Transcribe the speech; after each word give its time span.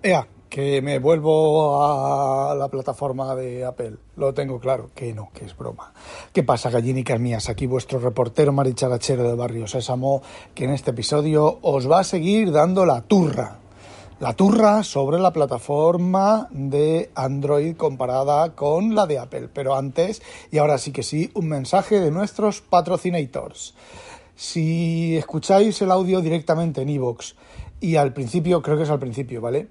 Ea, 0.00 0.28
que 0.48 0.80
me 0.80 1.00
vuelvo 1.00 1.82
a 1.82 2.54
la 2.54 2.68
plataforma 2.68 3.34
de 3.34 3.64
Apple. 3.64 3.96
Lo 4.14 4.32
tengo 4.32 4.60
claro, 4.60 4.90
que 4.94 5.12
no, 5.12 5.30
que 5.34 5.44
es 5.44 5.56
broma. 5.56 5.92
¿Qué 6.32 6.44
pasa, 6.44 6.70
gallinicas 6.70 7.18
mías? 7.18 7.48
Aquí 7.48 7.66
vuestro 7.66 7.98
reportero 7.98 8.52
maricharachero 8.52 9.24
de 9.24 9.34
Barrio 9.34 9.66
Sésamo, 9.66 10.22
que 10.54 10.64
en 10.64 10.70
este 10.70 10.92
episodio 10.92 11.58
os 11.62 11.90
va 11.90 12.00
a 12.00 12.04
seguir 12.04 12.52
dando 12.52 12.86
la 12.86 13.02
turra. 13.02 13.58
La 14.20 14.34
turra 14.34 14.84
sobre 14.84 15.18
la 15.18 15.32
plataforma 15.32 16.46
de 16.52 17.10
Android 17.16 17.76
comparada 17.76 18.54
con 18.54 18.94
la 18.94 19.06
de 19.06 19.18
Apple. 19.18 19.48
Pero 19.52 19.74
antes, 19.74 20.22
y 20.52 20.58
ahora 20.58 20.78
sí 20.78 20.92
que 20.92 21.02
sí, 21.02 21.32
un 21.34 21.48
mensaje 21.48 21.98
de 21.98 22.12
nuestros 22.12 22.60
patrocinators. 22.60 23.74
Si 24.36 25.16
escucháis 25.16 25.82
el 25.82 25.90
audio 25.90 26.20
directamente 26.20 26.82
en 26.82 26.90
iVoox 26.90 27.34
y 27.80 27.96
al 27.96 28.12
principio, 28.12 28.62
creo 28.62 28.76
que 28.76 28.84
es 28.84 28.90
al 28.90 29.00
principio, 29.00 29.40
¿vale? 29.40 29.68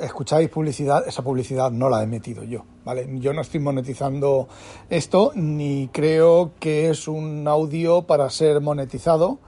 Escucháis 0.00 0.48
publicidad, 0.48 1.06
esa 1.06 1.22
publicidad 1.22 1.70
no 1.70 1.88
la 1.88 2.02
he 2.02 2.06
metido 2.06 2.44
yo, 2.44 2.64
¿vale? 2.84 3.08
Yo 3.18 3.32
no 3.32 3.40
estoy 3.40 3.60
monetizando 3.60 4.48
esto, 4.88 5.32
ni 5.34 5.88
creo 5.92 6.52
que 6.60 6.90
es 6.90 7.08
un 7.08 7.46
audio 7.48 8.02
para 8.02 8.30
ser 8.30 8.60
monetizado, 8.60 9.38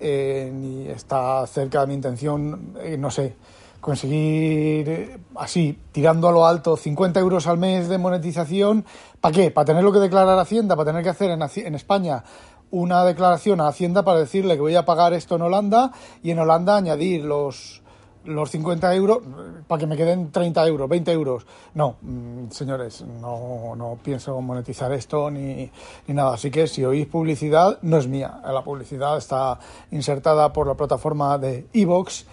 eh, 0.00 0.50
ni 0.54 0.88
está 0.88 1.46
cerca 1.46 1.80
de 1.80 1.86
mi 1.88 1.94
intención, 1.94 2.74
eh, 2.80 2.96
no 2.96 3.10
sé, 3.10 3.34
conseguir 3.80 4.88
eh, 4.88 5.18
así, 5.36 5.78
tirando 5.92 6.28
a 6.28 6.32
lo 6.32 6.46
alto, 6.46 6.76
50 6.76 7.18
euros 7.20 7.46
al 7.46 7.58
mes 7.58 7.88
de 7.88 7.98
monetización, 7.98 8.84
¿para 9.20 9.34
qué? 9.34 9.50
¿Para 9.50 9.66
tenerlo 9.66 9.92
que 9.92 9.98
declarar 9.98 10.38
a 10.38 10.42
Hacienda? 10.42 10.76
¿Para 10.76 10.90
tener 10.90 11.02
que 11.02 11.10
hacer 11.10 11.30
en, 11.30 11.42
en 11.42 11.74
España 11.74 12.22
una 12.70 13.04
declaración 13.04 13.60
a 13.60 13.68
Hacienda 13.68 14.04
para 14.04 14.20
decirle 14.20 14.54
que 14.54 14.60
voy 14.60 14.76
a 14.76 14.84
pagar 14.84 15.14
esto 15.14 15.36
en 15.36 15.42
Holanda 15.42 15.92
y 16.22 16.30
en 16.30 16.38
Holanda 16.38 16.76
añadir 16.76 17.24
los 17.24 17.82
los 18.28 18.50
50 18.50 18.94
euros 18.94 19.18
para 19.66 19.80
que 19.80 19.86
me 19.86 19.96
queden 19.96 20.30
30 20.30 20.66
euros, 20.66 20.88
20 20.88 21.12
euros. 21.12 21.46
No, 21.74 21.96
mm, 22.00 22.50
señores, 22.50 23.04
no, 23.20 23.74
no 23.76 23.98
pienso 24.02 24.40
monetizar 24.40 24.92
esto 24.92 25.30
ni, 25.30 25.70
ni, 26.06 26.14
nada. 26.14 26.34
Así 26.34 26.50
que 26.50 26.66
si 26.66 26.84
oís 26.84 27.06
publicidad, 27.06 27.78
no 27.82 27.96
es 27.96 28.06
mía. 28.06 28.40
La 28.44 28.62
publicidad 28.62 29.16
está 29.16 29.58
insertada 29.90 30.52
por 30.52 30.66
la 30.66 30.74
plataforma 30.74 31.38
de 31.38 31.66
Evox. 31.72 32.26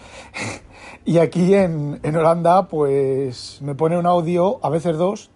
y 1.04 1.18
aquí 1.18 1.54
en, 1.54 2.00
en 2.02 2.16
Holanda, 2.16 2.68
pues 2.68 3.58
me 3.62 3.74
pone 3.74 3.98
un 3.98 4.06
audio, 4.06 4.60
a 4.62 4.68
veces 4.68 4.96
dos, 4.96 5.30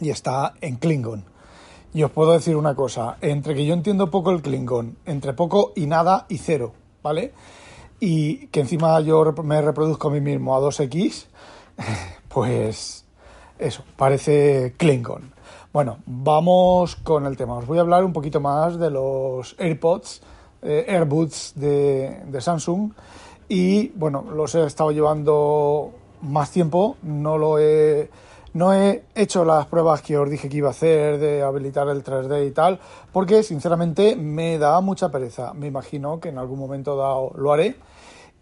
y 0.00 0.10
está 0.10 0.54
en 0.60 0.76
Klingon. 0.76 1.24
Y 1.94 2.02
os 2.02 2.10
puedo 2.10 2.32
decir 2.32 2.56
una 2.56 2.74
cosa, 2.74 3.18
entre 3.20 3.54
que 3.54 3.66
yo 3.66 3.74
entiendo 3.74 4.10
poco 4.10 4.30
el 4.30 4.40
Klingon, 4.40 4.96
entre 5.04 5.34
poco 5.34 5.72
y 5.76 5.86
nada 5.86 6.26
y 6.28 6.38
cero, 6.38 6.72
¿vale? 7.02 7.32
Y 8.04 8.48
que 8.48 8.58
encima 8.58 8.98
yo 9.00 9.32
me 9.44 9.62
reproduzco 9.62 10.08
a 10.08 10.10
mí 10.10 10.20
mismo 10.20 10.56
a 10.56 10.60
2X, 10.60 11.26
pues 12.28 13.04
eso, 13.60 13.84
parece 13.96 14.74
Klingon. 14.76 15.32
Bueno, 15.72 15.98
vamos 16.04 16.96
con 16.96 17.26
el 17.26 17.36
tema. 17.36 17.54
Os 17.54 17.66
voy 17.66 17.78
a 17.78 17.82
hablar 17.82 18.04
un 18.04 18.12
poquito 18.12 18.40
más 18.40 18.76
de 18.76 18.90
los 18.90 19.54
AirPods, 19.56 20.20
eh, 20.62 20.84
AirBuds 20.88 21.52
de, 21.54 22.40
Samsung. 22.40 22.90
Y 23.48 23.90
bueno, 23.90 24.24
los 24.34 24.52
he 24.56 24.66
estado 24.66 24.90
llevando 24.90 25.92
más 26.22 26.50
tiempo, 26.50 26.96
no 27.02 27.38
lo 27.38 27.60
he. 27.60 28.10
No 28.54 28.74
he 28.74 29.04
hecho 29.14 29.44
las 29.44 29.66
pruebas 29.66 30.02
que 30.02 30.18
os 30.18 30.28
dije 30.28 30.48
que 30.48 30.56
iba 30.56 30.68
a 30.68 30.72
hacer 30.72 31.18
de 31.18 31.42
habilitar 31.42 31.88
el 31.88 32.02
3D 32.02 32.48
y 32.48 32.50
tal, 32.50 32.80
porque 33.12 33.44
sinceramente 33.44 34.16
me 34.16 34.58
da 34.58 34.80
mucha 34.80 35.08
pereza. 35.08 35.54
Me 35.54 35.68
imagino 35.68 36.18
que 36.18 36.30
en 36.30 36.38
algún 36.38 36.58
momento 36.58 37.30
lo 37.36 37.52
haré 37.52 37.76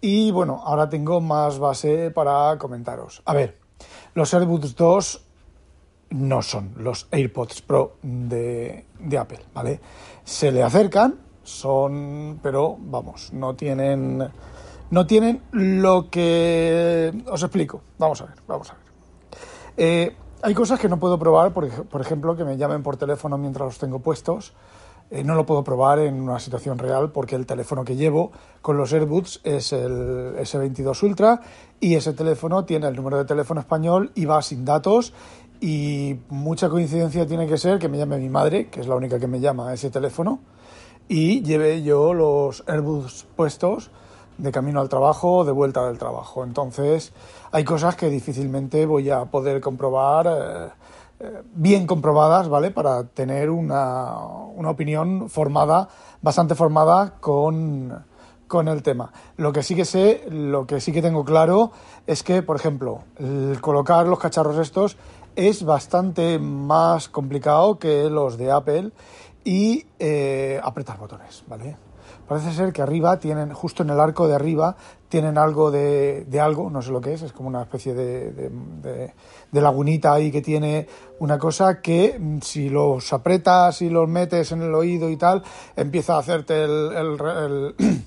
y 0.00 0.30
bueno, 0.30 0.62
ahora 0.64 0.88
tengo 0.88 1.20
más 1.20 1.58
base 1.58 2.10
para 2.10 2.56
comentaros. 2.58 3.22
A 3.24 3.34
ver, 3.34 3.58
los 4.14 4.32
AirPods 4.32 4.74
2 4.74 5.26
no 6.10 6.42
son 6.42 6.72
los 6.76 7.06
AirPods 7.10 7.62
Pro 7.62 7.96
de, 8.02 8.86
de 8.98 9.18
Apple, 9.18 9.40
¿vale? 9.54 9.80
Se 10.24 10.50
le 10.50 10.62
acercan, 10.62 11.16
son, 11.42 12.40
pero 12.42 12.76
vamos, 12.78 13.32
no 13.32 13.54
tienen, 13.54 14.28
no 14.90 15.06
tienen 15.06 15.42
lo 15.52 16.10
que 16.10 17.12
os 17.26 17.42
explico. 17.42 17.82
Vamos 17.98 18.20
a 18.22 18.26
ver, 18.26 18.34
vamos 18.46 18.70
a 18.70 18.74
ver. 18.74 18.82
Eh, 19.76 20.16
hay 20.42 20.54
cosas 20.54 20.80
que 20.80 20.88
no 20.88 20.98
puedo 20.98 21.18
probar, 21.18 21.52
por, 21.52 21.68
por 21.86 22.00
ejemplo, 22.00 22.36
que 22.36 22.44
me 22.44 22.56
llamen 22.56 22.82
por 22.82 22.96
teléfono 22.96 23.38
mientras 23.38 23.66
los 23.66 23.78
tengo 23.78 24.00
puestos. 24.00 24.52
Eh, 25.10 25.24
no 25.24 25.34
lo 25.34 25.44
puedo 25.44 25.64
probar 25.64 25.98
en 25.98 26.20
una 26.20 26.38
situación 26.38 26.78
real 26.78 27.10
porque 27.10 27.34
el 27.34 27.44
teléfono 27.44 27.84
que 27.84 27.96
llevo 27.96 28.30
con 28.62 28.76
los 28.76 28.92
AirBuds 28.92 29.40
es 29.42 29.72
el 29.72 30.36
S22 30.36 31.02
Ultra 31.02 31.40
y 31.80 31.96
ese 31.96 32.12
teléfono 32.12 32.64
tiene 32.64 32.86
el 32.86 32.94
número 32.94 33.18
de 33.18 33.24
teléfono 33.24 33.60
español 33.60 34.12
y 34.14 34.24
va 34.26 34.40
sin 34.40 34.64
datos 34.64 35.12
y 35.60 36.16
mucha 36.28 36.68
coincidencia 36.68 37.26
tiene 37.26 37.46
que 37.46 37.58
ser 37.58 37.78
que 37.78 37.88
me 37.88 37.98
llame 37.98 38.18
mi 38.18 38.28
madre, 38.28 38.68
que 38.68 38.80
es 38.80 38.86
la 38.86 38.94
única 38.94 39.18
que 39.18 39.26
me 39.26 39.40
llama 39.40 39.68
a 39.68 39.74
ese 39.74 39.90
teléfono, 39.90 40.40
y 41.08 41.42
lleve 41.42 41.82
yo 41.82 42.14
los 42.14 42.64
AirBuds 42.66 43.26
puestos 43.36 43.90
de 44.38 44.52
camino 44.52 44.80
al 44.80 44.88
trabajo 44.88 45.38
o 45.38 45.44
de 45.44 45.52
vuelta 45.52 45.86
del 45.86 45.98
trabajo. 45.98 46.44
Entonces 46.44 47.12
hay 47.52 47.64
cosas 47.64 47.96
que 47.96 48.08
difícilmente 48.08 48.86
voy 48.86 49.10
a 49.10 49.24
poder 49.26 49.60
comprobar. 49.60 50.26
Eh, 50.28 50.79
bien 51.54 51.86
comprobadas, 51.86 52.48
¿vale? 52.48 52.70
Para 52.70 53.04
tener 53.04 53.50
una, 53.50 54.16
una 54.54 54.70
opinión 54.70 55.28
formada, 55.28 55.88
bastante 56.22 56.54
formada 56.54 57.14
con, 57.20 58.04
con, 58.46 58.68
el 58.68 58.82
tema. 58.82 59.12
Lo 59.36 59.52
que 59.52 59.62
sí 59.62 59.74
que 59.74 59.84
sé, 59.84 60.24
lo 60.30 60.66
que 60.66 60.80
sí 60.80 60.92
que 60.92 61.02
tengo 61.02 61.24
claro 61.24 61.72
es 62.06 62.22
que, 62.22 62.42
por 62.42 62.56
ejemplo, 62.56 63.00
el 63.18 63.60
colocar 63.60 64.06
los 64.06 64.18
cacharros 64.18 64.58
estos 64.58 64.96
es 65.36 65.64
bastante 65.64 66.38
más 66.38 67.08
complicado 67.08 67.78
que 67.78 68.10
los 68.10 68.36
de 68.36 68.50
Apple 68.50 68.90
y 69.44 69.86
eh, 69.98 70.60
apretar 70.62 70.98
botones, 70.98 71.44
¿vale? 71.46 71.76
Parece 72.30 72.52
ser 72.52 72.72
que 72.72 72.80
arriba 72.80 73.18
tienen, 73.18 73.52
justo 73.52 73.82
en 73.82 73.90
el 73.90 73.98
arco 73.98 74.28
de 74.28 74.36
arriba, 74.36 74.76
tienen 75.08 75.36
algo 75.36 75.72
de, 75.72 76.24
de 76.28 76.38
algo, 76.38 76.70
no 76.70 76.80
sé 76.80 76.92
lo 76.92 77.00
que 77.00 77.12
es, 77.12 77.22
es 77.22 77.32
como 77.32 77.48
una 77.48 77.62
especie 77.62 77.92
de, 77.92 78.30
de, 78.30 79.12
de, 79.50 79.60
lagunita 79.60 80.12
ahí 80.12 80.30
que 80.30 80.40
tiene 80.40 80.86
una 81.18 81.40
cosa 81.40 81.80
que 81.80 82.16
mm, 82.16 82.38
si 82.40 82.68
los 82.68 83.12
apretas 83.12 83.82
y 83.82 83.90
los 83.90 84.08
metes 84.08 84.52
en 84.52 84.62
el 84.62 84.72
oído 84.72 85.10
y 85.10 85.16
tal, 85.16 85.42
empieza 85.74 86.14
a 86.14 86.18
hacerte 86.18 86.62
el, 86.62 86.92
el, 86.92 87.74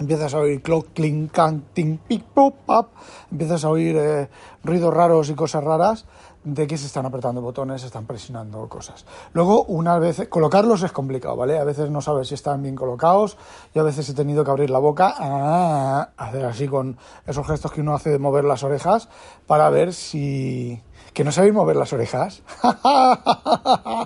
empiezas 0.00 0.32
a 0.32 0.38
oír 0.38 0.62
clock, 0.62 0.86
clink, 0.94 1.30
clink, 1.30 1.62
ting, 1.74 1.98
pic, 1.98 2.22
pop, 2.22 2.54
pop, 2.64 2.88
empiezas 3.30 3.66
a 3.66 3.68
oír 3.68 3.96
eh, 3.98 4.30
ruidos 4.64 4.94
raros 4.94 5.28
y 5.28 5.34
cosas 5.34 5.62
raras 5.62 6.06
de 6.44 6.66
que 6.66 6.76
se 6.76 6.86
están 6.86 7.06
apretando 7.06 7.40
botones, 7.40 7.80
se 7.80 7.86
están 7.86 8.06
presionando 8.06 8.68
cosas. 8.68 9.04
Luego, 9.32 9.64
una 9.64 9.98
vez, 9.98 10.28
colocarlos 10.28 10.82
es 10.82 10.92
complicado, 10.92 11.36
¿vale? 11.36 11.58
A 11.58 11.64
veces 11.64 11.90
no 11.90 12.00
sabes 12.00 12.28
si 12.28 12.34
están 12.34 12.62
bien 12.62 12.74
colocados, 12.74 13.36
yo 13.74 13.82
a 13.82 13.84
veces 13.84 14.08
he 14.08 14.14
tenido 14.14 14.44
que 14.44 14.50
abrir 14.50 14.70
la 14.70 14.78
boca, 14.78 15.14
ah, 15.18 16.10
hacer 16.16 16.44
así 16.44 16.68
con 16.68 16.98
esos 17.26 17.46
gestos 17.46 17.72
que 17.72 17.80
uno 17.80 17.94
hace 17.94 18.10
de 18.10 18.18
mover 18.18 18.44
las 18.44 18.62
orejas 18.62 19.08
para 19.46 19.70
ver 19.70 19.92
si, 19.92 20.82
¿Que 21.12 21.24
no 21.24 21.32
sabéis 21.32 21.52
mover 21.52 21.76
las 21.76 21.92
orejas? 21.92 22.42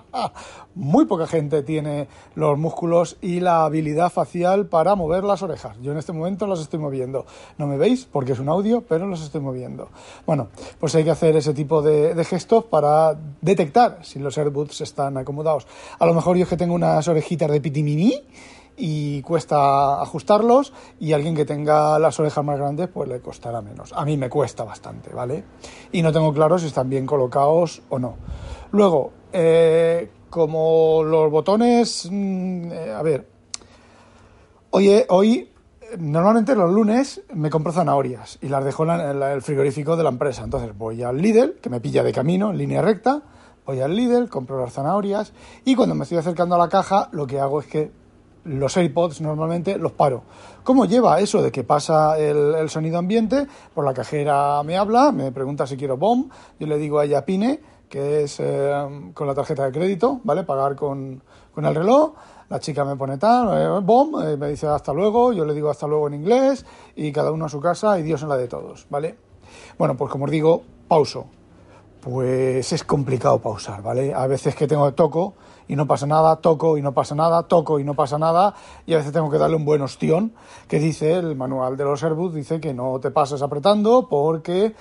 Muy 0.76 1.06
poca 1.06 1.26
gente 1.26 1.62
tiene 1.62 2.06
los 2.34 2.58
músculos 2.58 3.16
y 3.22 3.40
la 3.40 3.64
habilidad 3.64 4.12
facial 4.12 4.66
para 4.66 4.94
mover 4.94 5.24
las 5.24 5.42
orejas. 5.42 5.74
Yo 5.80 5.92
en 5.92 5.96
este 5.96 6.12
momento 6.12 6.46
las 6.46 6.60
estoy 6.60 6.78
moviendo. 6.78 7.24
No 7.56 7.66
me 7.66 7.78
veis 7.78 8.04
porque 8.04 8.32
es 8.32 8.40
un 8.40 8.50
audio, 8.50 8.82
pero 8.86 9.06
los 9.06 9.22
estoy 9.22 9.40
moviendo. 9.40 9.88
Bueno, 10.26 10.48
pues 10.78 10.94
hay 10.94 11.02
que 11.02 11.10
hacer 11.10 11.34
ese 11.34 11.54
tipo 11.54 11.80
de, 11.80 12.22
gestos 12.24 12.64
para 12.64 13.16
detectar 13.40 14.00
si 14.02 14.18
los 14.18 14.36
AirBuds 14.36 14.82
están 14.82 15.16
acomodados. 15.16 15.66
A 15.98 16.04
lo 16.04 16.12
mejor 16.12 16.36
yo 16.36 16.42
es 16.42 16.48
que 16.50 16.58
tengo 16.58 16.74
unas 16.74 17.08
orejitas 17.08 17.50
de 17.50 17.62
pitimini 17.62 18.22
y 18.76 19.22
cuesta 19.22 20.02
ajustarlos 20.02 20.74
y 21.00 21.14
alguien 21.14 21.34
que 21.34 21.46
tenga 21.46 21.98
las 21.98 22.20
orejas 22.20 22.44
más 22.44 22.58
grandes 22.58 22.88
pues 22.88 23.08
le 23.08 23.20
costará 23.20 23.62
menos. 23.62 23.94
A 23.94 24.04
mí 24.04 24.18
me 24.18 24.28
cuesta 24.28 24.62
bastante, 24.62 25.08
¿vale? 25.14 25.42
Y 25.90 26.02
no 26.02 26.12
tengo 26.12 26.34
claro 26.34 26.58
si 26.58 26.66
están 26.66 26.90
bien 26.90 27.06
colocados 27.06 27.80
o 27.88 27.98
no. 27.98 28.16
Luego, 28.72 29.12
eh, 29.32 30.10
como 30.30 31.02
los 31.04 31.30
botones, 31.30 32.08
mm, 32.10 32.72
eh, 32.72 32.92
a 32.92 33.02
ver, 33.02 33.26
hoy, 34.70 35.02
hoy 35.08 35.50
normalmente 35.98 36.54
los 36.54 36.70
lunes 36.70 37.22
me 37.34 37.50
compro 37.50 37.72
zanahorias 37.72 38.38
y 38.42 38.48
las 38.48 38.64
dejo 38.64 38.84
en 38.84 39.22
el 39.22 39.42
frigorífico 39.42 39.96
de 39.96 40.02
la 40.02 40.10
empresa. 40.10 40.44
Entonces 40.44 40.76
voy 40.76 41.02
al 41.02 41.20
Lidl, 41.20 41.54
que 41.60 41.70
me 41.70 41.80
pilla 41.80 42.02
de 42.02 42.12
camino, 42.12 42.50
en 42.50 42.58
línea 42.58 42.82
recta, 42.82 43.22
voy 43.64 43.80
al 43.80 43.94
Lidl, 43.94 44.28
compro 44.28 44.60
las 44.60 44.72
zanahorias 44.72 45.32
y 45.64 45.74
cuando 45.74 45.94
me 45.94 46.04
estoy 46.04 46.18
acercando 46.18 46.54
a 46.54 46.58
la 46.58 46.68
caja 46.68 47.08
lo 47.12 47.26
que 47.26 47.40
hago 47.40 47.60
es 47.60 47.66
que 47.66 47.90
los 48.46 48.76
AirPods 48.76 49.20
normalmente 49.20 49.76
los 49.76 49.92
paro. 49.92 50.22
¿Cómo 50.62 50.84
lleva 50.84 51.20
eso 51.20 51.42
de 51.42 51.50
que 51.50 51.64
pasa 51.64 52.18
el, 52.18 52.68
sonido 52.70 52.98
ambiente? 52.98 53.46
Por 53.74 53.84
la 53.84 53.92
cajera 53.92 54.62
me 54.62 54.76
habla, 54.76 55.12
me 55.12 55.32
pregunta 55.32 55.66
si 55.66 55.76
quiero 55.76 55.96
BOM, 55.96 56.28
yo 56.58 56.66
le 56.66 56.78
digo 56.78 56.98
a 56.98 57.04
ella 57.04 57.24
PINE, 57.24 57.60
que 57.88 58.24
es 58.24 58.40
eh, 58.40 59.10
con 59.14 59.26
la 59.26 59.34
tarjeta 59.34 59.64
de 59.64 59.72
crédito, 59.72 60.20
¿vale? 60.24 60.42
Pagar 60.42 60.76
con, 60.76 61.22
con 61.52 61.64
el 61.64 61.74
reloj 61.74 62.12
la 62.48 62.60
chica 62.60 62.84
me 62.84 62.96
pone 62.96 63.18
tal, 63.18 63.48
eh, 63.52 64.30
eh, 64.30 64.36
me 64.36 64.48
dice 64.48 64.68
hasta 64.68 64.92
luego, 64.92 65.32
yo 65.32 65.44
le 65.44 65.52
digo 65.52 65.68
hasta 65.68 65.86
luego 65.86 66.06
en 66.06 66.14
inglés 66.14 66.64
y 66.94 67.10
cada 67.10 67.32
uno 67.32 67.46
a 67.46 67.48
su 67.48 67.60
casa 67.60 67.98
y 67.98 68.02
Dios 68.02 68.22
en 68.22 68.28
la 68.28 68.36
de 68.36 68.46
todos, 68.46 68.86
¿vale? 68.88 69.16
Bueno, 69.78 69.96
pues 69.96 70.10
como 70.10 70.26
os 70.26 70.30
digo, 70.30 70.62
pauso. 70.88 71.26
Pues 72.00 72.72
es 72.72 72.84
complicado 72.84 73.40
pausar, 73.40 73.82
¿vale? 73.82 74.14
A 74.14 74.28
veces 74.28 74.54
que 74.54 74.68
tengo 74.68 74.94
toco 74.94 75.34
y 75.66 75.74
no 75.74 75.88
pasa 75.88 76.06
nada, 76.06 76.36
toco 76.36 76.78
y 76.78 76.82
no 76.82 76.94
pasa 76.94 77.16
nada, 77.16 77.42
toco 77.42 77.80
y 77.80 77.84
no 77.84 77.94
pasa 77.94 78.16
nada, 78.16 78.54
y 78.86 78.94
a 78.94 78.98
veces 78.98 79.12
tengo 79.12 79.28
que 79.28 79.38
darle 79.38 79.56
un 79.56 79.64
buen 79.64 79.82
ostión, 79.82 80.32
que 80.68 80.78
dice 80.78 81.14
el 81.14 81.34
manual 81.34 81.76
de 81.76 81.82
los 81.82 82.04
Airbus, 82.04 82.32
dice 82.32 82.60
que 82.60 82.72
no 82.72 83.00
te 83.00 83.10
pases 83.10 83.42
apretando 83.42 84.08
porque 84.08 84.72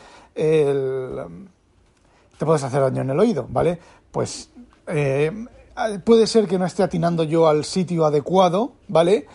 te 2.37 2.45
puedes 2.45 2.63
hacer 2.63 2.81
daño 2.81 3.01
en 3.01 3.09
el 3.09 3.19
oído, 3.19 3.47
¿vale? 3.49 3.79
Pues 4.11 4.49
eh, 4.87 5.31
puede 6.03 6.27
ser 6.27 6.47
que 6.47 6.57
no 6.57 6.65
esté 6.65 6.83
atinando 6.83 7.23
yo 7.23 7.47
al 7.47 7.65
sitio 7.65 8.05
adecuado, 8.05 8.73
¿vale? 8.87 9.27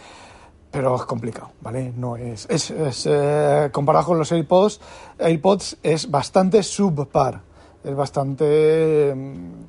Pero 0.70 0.94
es 0.97 1.02
complicado, 1.02 1.50
¿vale? 1.61 1.93
No 1.97 2.17
es. 2.17 2.47
es, 2.49 2.73
eh, 3.06 3.70
comparado 3.73 4.06
con 4.06 4.19
los 4.19 4.31
AirPods, 4.31 4.81
AirPods 5.19 5.79
es 5.82 6.11
bastante 6.11 6.62
subpar. 6.62 7.41
Es 7.82 7.94
bastante. 7.94 9.12
Mm, 9.14 9.64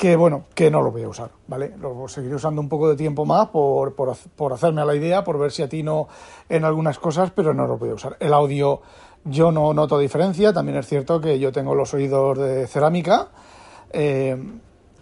que 0.00 0.16
bueno, 0.16 0.46
que 0.54 0.70
no 0.70 0.80
lo 0.80 0.90
voy 0.90 1.02
a 1.02 1.10
usar, 1.10 1.30
¿vale? 1.46 1.74
Lo 1.78 2.08
seguiré 2.08 2.34
usando 2.34 2.62
un 2.62 2.70
poco 2.70 2.88
de 2.88 2.96
tiempo 2.96 3.26
más 3.26 3.48
por, 3.48 3.94
por, 3.94 4.16
por 4.34 4.50
hacerme 4.54 4.80
a 4.80 4.86
la 4.86 4.94
idea, 4.94 5.22
por 5.22 5.38
ver 5.38 5.52
si 5.52 5.62
atino 5.62 6.08
en 6.48 6.64
algunas 6.64 6.98
cosas, 6.98 7.32
pero 7.32 7.52
no 7.52 7.66
lo 7.66 7.76
voy 7.76 7.90
a 7.90 7.94
usar. 7.94 8.16
El 8.18 8.32
audio, 8.32 8.80
yo 9.26 9.52
no 9.52 9.74
noto 9.74 9.98
diferencia. 9.98 10.54
También 10.54 10.78
es 10.78 10.86
cierto 10.86 11.20
que 11.20 11.38
yo 11.38 11.52
tengo 11.52 11.74
los 11.74 11.92
oídos 11.92 12.38
de 12.38 12.66
cerámica. 12.66 13.28
Eh, 13.92 14.42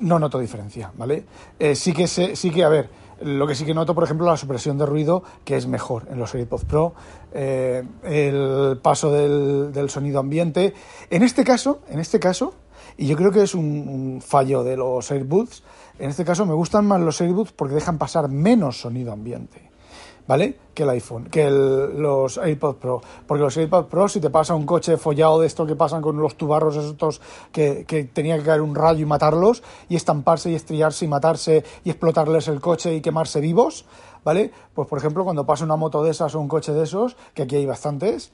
no 0.01 0.19
noto 0.19 0.41
diferencia, 0.41 0.91
¿vale? 0.97 1.23
Eh, 1.61 1.77
sí 1.77 1.93
que 1.93 2.09
sí 2.09 2.51
que, 2.51 2.65
a 2.65 2.69
ver, 2.69 2.91
lo 3.21 3.47
que 3.47 3.55
sí 3.55 3.65
que 3.65 3.75
noto, 3.75 3.95
por 3.95 4.03
ejemplo, 4.03 4.27
la 4.27 4.37
supresión 4.37 4.79
de 4.79 4.87
ruido, 4.87 5.23
que 5.45 5.57
es 5.57 5.69
mejor 5.69 6.09
en 6.11 6.19
los 6.19 6.35
AirPods 6.35 6.65
Pro, 6.65 6.95
eh, 7.33 7.85
el 8.03 8.79
paso 8.83 9.13
del, 9.13 9.91
sonido 9.91 10.19
ambiente. 10.19 10.75
En 11.09 11.23
este 11.23 11.45
caso, 11.45 11.83
en 11.89 12.01
este 12.01 12.19
caso, 12.19 12.55
y 12.99 13.07
yo 13.07 13.17
creo 13.17 13.31
que 13.31 13.43
es 13.43 13.55
un, 13.55 14.21
fallo 14.21 14.65
de 14.65 14.77
los 14.77 15.11
AirPods, 15.11 15.63
en 16.01 16.11
este 16.11 16.25
caso 16.25 16.45
me 16.45 16.53
gustan 16.53 16.85
más 16.85 17.01
los 17.01 17.21
AirPods 17.21 17.53
porque 17.53 17.77
dejan 17.77 17.97
pasar 17.97 18.29
menos 18.29 18.81
sonido 18.81 19.13
ambiente. 19.13 19.69
¿vale? 20.27 20.57
Que 20.75 20.83
el 20.83 20.91
iPhone, 20.91 21.25
que 21.31 21.49
los 21.49 22.37
AirPods 22.37 22.79
Pro. 22.79 23.01
Porque 23.27 23.43
los 23.43 23.57
AirPods 23.57 23.89
Pro, 23.89 24.09
si 24.09 24.21
te 24.21 24.29
pasa 24.29 24.55
un 24.55 24.67
coche 24.67 24.99
follado 24.99 25.41
de 25.41 25.47
esto 25.47 25.65
que 25.65 25.75
pasan 25.75 26.03
con 26.03 26.19
los 26.19 26.37
tubarros 26.37 26.77
estos 26.77 27.23
que, 27.51 27.85
que 27.87 28.05
tenía 28.05 28.37
que 28.37 28.45
caer 28.45 28.61
un 28.61 28.75
rayo 28.75 29.01
y 29.01 29.07
matarlos, 29.07 29.63
y 29.89 29.97
estamparse 29.97 30.51
y 30.51 30.55
estrellarse 30.55 31.07
y 31.07 31.09
matarse 31.09 31.65
y 31.85 31.91
explotarles 31.91 32.49
el 32.49 32.61
coche 32.61 32.95
y 32.95 33.01
quemarse 33.01 33.41
vivos, 33.41 33.87
¿vale? 34.23 34.51
Pues 34.75 34.87
por 34.87 34.99
ejemplo, 34.99 35.25
cuando 35.25 35.47
pasa 35.47 35.65
una 35.65 35.77
moto 35.77 36.03
de 36.03 36.11
esas 36.11 36.35
o 36.35 36.41
un 36.41 36.49
coche 36.49 36.73
de 36.73 36.83
esos, 36.83 37.17
que 37.33 37.45
aquí 37.45 37.57
hay 37.57 37.65
bastantes, 37.65 38.31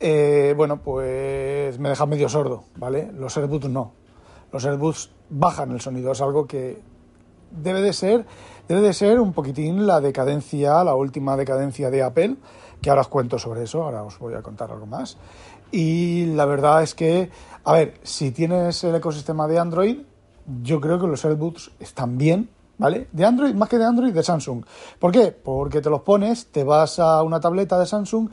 eh, 0.00 0.54
bueno, 0.56 0.82
pues 0.82 1.78
me 1.78 1.88
deja 1.88 2.04
medio 2.04 2.28
sordo, 2.28 2.64
¿vale? 2.76 3.10
Los 3.12 3.36
AirPods 3.36 3.70
no. 3.70 3.92
Los 4.52 4.64
AirPods 4.64 5.10
bajan 5.30 5.70
el 5.72 5.80
sonido, 5.80 6.12
es 6.12 6.20
algo 6.20 6.46
que 6.46 6.80
debe 7.50 7.80
de 7.80 7.92
ser 7.92 8.26
debe 8.68 8.82
de 8.82 8.92
ser 8.92 9.18
un 9.18 9.32
poquitín 9.32 9.86
la 9.86 10.00
decadencia, 10.00 10.84
la 10.84 10.94
última 10.94 11.36
decadencia 11.36 11.90
de 11.90 12.02
Apple, 12.02 12.36
que 12.82 12.90
ahora 12.90 13.00
os 13.00 13.08
cuento 13.08 13.38
sobre 13.38 13.64
eso, 13.64 13.82
ahora 13.82 14.02
os 14.02 14.18
voy 14.18 14.34
a 14.34 14.42
contar 14.42 14.70
algo 14.70 14.86
más. 14.86 15.16
Y 15.72 16.26
la 16.26 16.44
verdad 16.44 16.82
es 16.82 16.94
que, 16.94 17.30
a 17.64 17.72
ver, 17.72 17.94
si 18.02 18.30
tienes 18.30 18.84
el 18.84 18.94
ecosistema 18.94 19.48
de 19.48 19.58
Android, 19.58 20.00
yo 20.62 20.80
creo 20.80 21.00
que 21.00 21.06
los 21.06 21.24
AirBoots 21.24 21.72
están 21.80 22.18
bien, 22.18 22.50
¿vale? 22.76 23.08
De 23.12 23.24
Android, 23.24 23.54
más 23.54 23.68
que 23.68 23.78
de 23.78 23.84
Android, 23.84 24.12
de 24.12 24.22
Samsung. 24.22 24.64
¿Por 24.98 25.12
qué? 25.12 25.32
Porque 25.32 25.80
te 25.80 25.90
los 25.90 26.02
pones, 26.02 26.46
te 26.46 26.62
vas 26.62 26.98
a 26.98 27.22
una 27.22 27.40
tableta 27.40 27.78
de 27.78 27.86
Samsung 27.86 28.28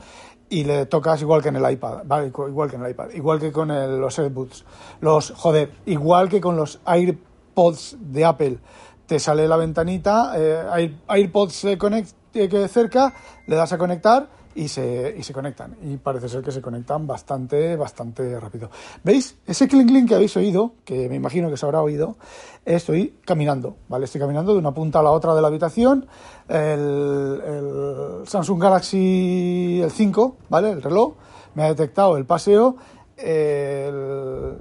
y 0.48 0.64
le 0.64 0.86
tocas 0.86 1.20
igual 1.22 1.42
que 1.42 1.48
en 1.48 1.56
el 1.56 1.72
iPad, 1.72 2.02
¿vale? 2.04 2.28
Igual 2.28 2.70
que 2.70 2.76
en 2.76 2.84
el 2.84 2.90
iPad, 2.90 3.10
igual 3.14 3.40
que 3.40 3.52
con 3.52 3.68
los 3.68 4.18
AirBoots. 4.18 4.64
Los, 5.00 5.32
joder, 5.32 5.72
igual 5.86 6.28
que 6.28 6.40
con 6.40 6.56
los 6.56 6.80
AirPods 6.86 7.96
de 8.00 8.24
Apple 8.24 8.58
te 9.06 9.18
sale 9.18 9.48
la 9.48 9.56
ventanita, 9.56 10.32
eh, 10.36 10.94
AirPods 11.08 11.66
connect, 11.78 12.12
eh, 12.34 12.68
cerca, 12.68 13.14
le 13.46 13.56
das 13.56 13.72
a 13.72 13.78
conectar 13.78 14.28
y 14.56 14.68
se, 14.68 15.14
y 15.16 15.22
se 15.22 15.32
conectan. 15.32 15.76
Y 15.82 15.98
parece 15.98 16.28
ser 16.28 16.42
que 16.42 16.50
se 16.50 16.62
conectan 16.62 17.06
bastante, 17.06 17.76
bastante 17.76 18.40
rápido. 18.40 18.70
¿Veis? 19.04 19.36
Ese 19.46 19.68
clink 19.68 19.88
clink 19.88 20.08
que 20.08 20.14
habéis 20.14 20.36
oído, 20.36 20.72
que 20.84 21.08
me 21.08 21.14
imagino 21.14 21.50
que 21.50 21.58
se 21.58 21.66
habrá 21.66 21.82
oído, 21.82 22.16
estoy 22.64 23.18
caminando, 23.24 23.76
¿vale? 23.88 24.06
Estoy 24.06 24.20
caminando 24.20 24.54
de 24.54 24.58
una 24.58 24.72
punta 24.72 25.00
a 25.00 25.02
la 25.02 25.10
otra 25.10 25.34
de 25.34 25.42
la 25.42 25.48
habitación. 25.48 26.06
El, 26.48 28.22
Samsung 28.26 28.60
Galaxy 28.60 29.80
el 29.82 29.90
5, 29.90 30.36
¿vale? 30.48 30.70
El 30.70 30.82
reloj, 30.82 31.14
me 31.54 31.64
ha 31.64 31.68
detectado 31.68 32.16
el 32.16 32.24
paseo. 32.24 32.76
El, 33.18 34.56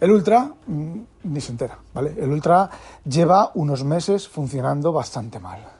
el 0.00 0.10
Ultra 0.10 0.52
mm, 0.66 0.98
ni 1.24 1.40
se 1.40 1.50
entera, 1.50 1.78
¿vale? 1.92 2.14
El 2.16 2.30
Ultra 2.30 2.70
lleva 3.04 3.50
unos 3.54 3.82
meses 3.82 4.28
funcionando 4.28 4.92
bastante 4.92 5.40
mal. 5.40 5.77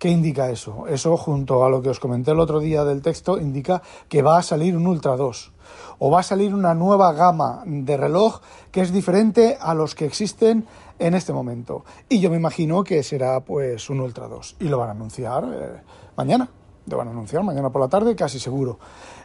¿Qué 0.00 0.08
indica 0.08 0.48
eso? 0.48 0.86
Eso, 0.86 1.14
junto 1.18 1.62
a 1.62 1.68
lo 1.68 1.82
que 1.82 1.90
os 1.90 2.00
comenté 2.00 2.30
el 2.30 2.40
otro 2.40 2.58
día 2.58 2.86
del 2.86 3.02
texto, 3.02 3.38
indica 3.38 3.82
que 4.08 4.22
va 4.22 4.38
a 4.38 4.42
salir 4.42 4.74
un 4.74 4.86
Ultra 4.86 5.14
2 5.14 5.52
o 5.98 6.10
va 6.10 6.20
a 6.20 6.22
salir 6.22 6.54
una 6.54 6.72
nueva 6.72 7.12
gama 7.12 7.62
de 7.66 7.98
reloj 7.98 8.40
que 8.70 8.80
es 8.80 8.94
diferente 8.94 9.58
a 9.60 9.74
los 9.74 9.94
que 9.94 10.06
existen 10.06 10.64
en 10.98 11.12
este 11.12 11.34
momento. 11.34 11.84
Y 12.08 12.18
yo 12.18 12.30
me 12.30 12.36
imagino 12.36 12.82
que 12.82 13.02
será 13.02 13.40
pues 13.40 13.90
un 13.90 14.00
Ultra 14.00 14.26
2 14.26 14.56
y 14.60 14.68
lo 14.70 14.78
van 14.78 14.88
a 14.88 14.92
anunciar 14.92 15.44
eh, 15.44 15.82
mañana. 16.16 16.48
Lo 16.86 16.96
van 16.96 17.08
a 17.08 17.10
anunciar 17.10 17.42
mañana 17.42 17.68
por 17.68 17.82
la 17.82 17.88
tarde, 17.88 18.16
casi 18.16 18.38
seguro. 18.38 18.78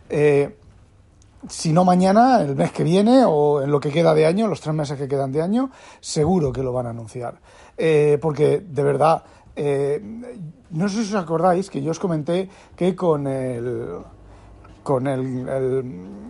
Eh, 0.09 0.57
si 1.47 1.71
no 1.71 1.85
mañana, 1.85 2.41
el 2.41 2.53
mes 2.53 2.73
que 2.73 2.83
viene 2.83 3.23
o 3.25 3.61
en 3.61 3.71
lo 3.71 3.79
que 3.79 3.91
queda 3.91 4.13
de 4.13 4.25
año, 4.25 4.49
los 4.49 4.59
tres 4.59 4.75
meses 4.75 4.97
que 4.97 5.07
quedan 5.07 5.31
de 5.31 5.41
año, 5.41 5.71
seguro 6.01 6.51
que 6.51 6.63
lo 6.63 6.73
van 6.73 6.87
a 6.87 6.89
anunciar. 6.89 7.39
Eh, 7.77 8.17
porque 8.21 8.59
de 8.59 8.83
verdad, 8.83 9.23
eh, 9.55 10.01
no 10.71 10.89
sé 10.89 11.03
si 11.03 11.13
os 11.13 11.21
acordáis 11.21 11.69
que 11.69 11.81
yo 11.81 11.91
os 11.91 11.99
comenté 11.99 12.49
que 12.75 12.95
con 12.95 13.27
el, 13.27 13.99
con 14.83 15.07
el, 15.07 15.47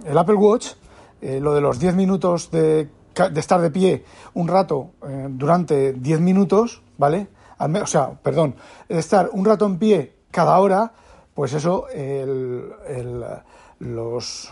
el, 0.06 0.18
Apple 0.18 0.36
Watch, 0.36 0.74
eh, 1.22 1.40
lo 1.40 1.54
de 1.54 1.62
los 1.62 1.80
10 1.80 1.96
minutos 1.96 2.52
de, 2.52 2.90
de, 3.14 3.40
estar 3.40 3.62
de 3.62 3.72
pie 3.72 4.04
un 4.34 4.48
rato 4.48 4.92
durante 5.30 5.94
10 5.94 6.20
minutos, 6.22 6.82
¿vale? 6.98 7.28
o 7.58 7.88
sea, 7.88 8.12
perdón, 8.22 8.56
estar 8.90 9.30
un 9.32 9.46
rato 9.46 9.66
en 9.66 9.80
pie 9.80 10.14
cada 10.30 10.60
hora, 10.60 10.92
pues 11.34 11.54
eso, 11.54 11.88
el, 11.90 12.70
los 13.80 14.52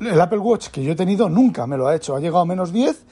el 0.00 0.20
Apple 0.20 0.38
Watch 0.38 0.68
que 0.68 0.82
yo 0.82 0.92
he 0.92 0.96
tenido 0.96 1.28
nunca 1.28 1.66
me 1.66 1.76
lo 1.76 1.86
ha 1.86 1.94
hecho. 1.94 2.16
Ha 2.16 2.20
llegado 2.20 2.40
a 2.40 2.46
menos 2.46 2.72
10 2.72 3.04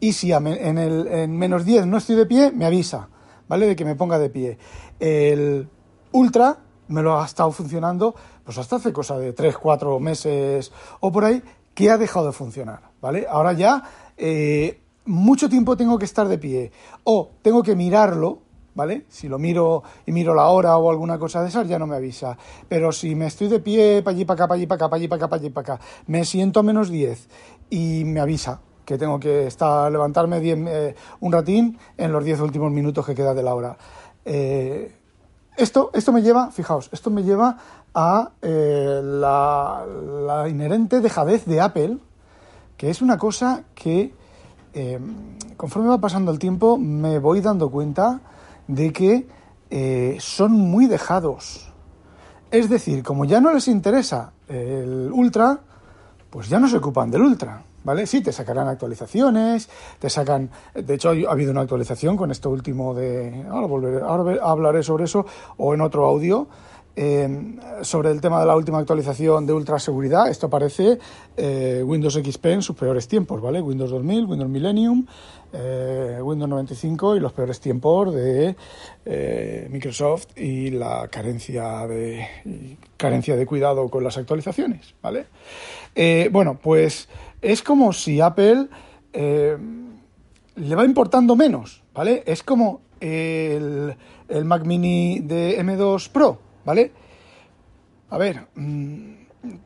y 0.00 0.12
si 0.12 0.32
en, 0.32 0.78
el, 0.78 1.06
en 1.06 1.36
menos 1.38 1.64
10 1.64 1.86
no 1.86 1.98
estoy 1.98 2.16
de 2.16 2.26
pie, 2.26 2.50
me 2.50 2.66
avisa, 2.66 3.08
¿vale? 3.48 3.66
De 3.66 3.76
que 3.76 3.84
me 3.84 3.94
ponga 3.94 4.18
de 4.18 4.30
pie. 4.30 4.58
El 4.98 5.68
Ultra 6.12 6.58
me 6.88 7.02
lo 7.02 7.20
ha 7.20 7.24
estado 7.24 7.50
funcionando 7.52 8.14
pues 8.44 8.58
hasta 8.58 8.76
hace 8.76 8.92
cosa 8.92 9.18
de 9.18 9.32
3, 9.32 9.56
4 9.56 10.00
meses 10.00 10.72
o 11.00 11.12
por 11.12 11.24
ahí 11.24 11.42
que 11.74 11.90
ha 11.90 11.96
dejado 11.96 12.26
de 12.26 12.32
funcionar, 12.32 12.90
¿vale? 13.00 13.26
Ahora 13.28 13.52
ya 13.52 13.82
eh, 14.16 14.80
mucho 15.06 15.48
tiempo 15.48 15.76
tengo 15.76 15.98
que 15.98 16.04
estar 16.04 16.28
de 16.28 16.38
pie 16.38 16.72
o 17.04 17.30
tengo 17.42 17.62
que 17.62 17.74
mirarlo 17.74 18.40
¿vale? 18.74 19.04
Si 19.08 19.28
lo 19.28 19.38
miro 19.38 19.82
y 20.06 20.12
miro 20.12 20.34
la 20.34 20.48
hora 20.48 20.76
o 20.78 20.90
alguna 20.90 21.18
cosa 21.18 21.42
de 21.42 21.48
esas, 21.48 21.68
ya 21.68 21.78
no 21.78 21.86
me 21.86 21.96
avisa. 21.96 22.36
Pero 22.68 22.92
si 22.92 23.14
me 23.14 23.26
estoy 23.26 23.48
de 23.48 23.60
pie, 23.60 24.02
para 24.02 24.14
allí, 24.14 24.24
para 24.24 24.34
acá, 24.36 24.48
para 24.48 24.56
allí, 24.56 24.66
para 24.66 24.76
acá, 24.76 24.88
para 24.88 24.96
allí, 24.98 25.08
para 25.08 25.16
acá, 25.16 25.28
para 25.28 25.40
allí, 25.40 25.50
para 25.50 25.74
acá, 25.74 25.84
me 26.06 26.24
siento 26.24 26.60
a 26.60 26.62
menos 26.62 26.88
10 26.88 27.28
y 27.70 28.04
me 28.06 28.20
avisa 28.20 28.60
que 28.92 28.98
tengo 28.98 29.18
que 29.18 29.46
estar, 29.46 29.90
levantarme 29.90 30.38
eh, 30.42 30.94
un 31.20 31.32
ratín 31.32 31.78
en 31.96 32.12
los 32.12 32.22
10 32.22 32.40
últimos 32.40 32.70
minutos 32.70 33.06
que 33.06 33.14
queda 33.14 33.32
de 33.32 33.42
la 33.42 33.54
hora. 33.54 33.74
Eh, 34.22 34.94
esto, 35.56 35.90
esto 35.94 36.12
me 36.12 36.20
lleva, 36.20 36.50
fijaos, 36.50 36.90
esto 36.92 37.10
me 37.10 37.22
lleva 37.22 37.56
a 37.94 38.32
eh, 38.42 39.00
la, 39.02 39.86
la, 40.26 40.46
inherente 40.46 41.00
dejadez 41.00 41.46
de 41.46 41.62
Apple, 41.62 41.96
que 42.76 42.90
es 42.90 43.00
una 43.00 43.16
cosa 43.16 43.64
que 43.74 44.14
conforme 45.56 45.88
va 45.88 45.98
pasando 45.98 46.30
el 46.32 46.38
tiempo 46.38 46.78
me 46.78 47.18
voy 47.18 47.42
dando 47.42 47.70
cuenta 47.70 48.20
de 48.68 48.92
que 48.92 50.18
son 50.18 50.52
muy 50.52 50.86
dejados. 50.86 51.70
Es 52.50 52.68
decir, 52.68 53.02
como 53.02 53.24
ya 53.24 53.40
no 53.40 53.52
les 53.52 53.68
interesa 53.68 54.32
el 54.48 55.10
Ultra, 55.12 55.60
pues 56.30 56.48
ya 56.48 56.58
no 56.58 56.68
se 56.68 56.78
ocupan 56.78 57.10
del 57.10 57.22
Ultra. 57.22 57.62
¿Vale? 57.84 58.06
Sí, 58.06 58.20
te 58.20 58.32
sacarán 58.32 58.68
actualizaciones, 58.68 59.68
te 59.98 60.08
sacan... 60.08 60.50
De 60.74 60.94
hecho, 60.94 61.10
ha 61.10 61.32
habido 61.32 61.50
una 61.50 61.62
actualización 61.62 62.16
con 62.16 62.30
esto 62.30 62.50
último 62.50 62.94
de... 62.94 63.44
Ahora, 63.50 63.66
volveré, 63.66 64.00
ahora 64.02 64.38
hablaré 64.42 64.82
sobre 64.82 65.04
eso 65.04 65.26
o 65.56 65.74
en 65.74 65.80
otro 65.80 66.06
audio 66.06 66.48
eh, 66.94 67.56
sobre 67.80 68.10
el 68.10 68.20
tema 68.20 68.38
de 68.40 68.46
la 68.46 68.54
última 68.54 68.78
actualización 68.78 69.46
de 69.46 69.54
ultraseguridad, 69.54 70.28
esto 70.28 70.48
aparece 70.48 70.98
eh, 71.38 71.82
Windows 71.82 72.20
XP 72.22 72.46
en 72.46 72.60
sus 72.60 72.76
peores 72.76 73.08
tiempos, 73.08 73.40
¿vale? 73.40 73.62
Windows 73.62 73.90
2000, 73.90 74.26
Windows 74.26 74.50
Millennium, 74.50 75.06
eh, 75.54 76.18
Windows 76.22 76.50
95 76.50 77.16
y 77.16 77.20
los 77.20 77.32
peores 77.32 77.60
tiempos 77.60 78.14
de 78.14 78.56
Microsoft 79.70 80.36
y 80.36 80.70
la 80.70 81.08
carencia 81.08 81.86
de 81.86 82.76
carencia 82.98 83.36
de 83.36 83.46
cuidado 83.46 83.88
con 83.88 84.04
las 84.04 84.18
actualizaciones, 84.18 84.94
¿vale? 85.02 85.26
bueno, 86.30 86.58
pues 86.62 87.08
es 87.42 87.62
como 87.62 87.92
si 87.92 88.20
Apple 88.20 88.68
le 89.12 90.74
va 90.74 90.84
importando 90.84 91.36
menos, 91.36 91.82
¿vale? 91.94 92.22
Es 92.26 92.42
como 92.42 92.80
el, 93.00 93.94
el 94.28 94.44
Mac 94.44 94.64
Mini 94.64 95.20
de 95.20 95.62
M2 95.62 96.08
Pro, 96.10 96.38
¿vale? 96.64 96.92
A 98.10 98.18
ver, 98.18 98.46
mm, 98.54 99.12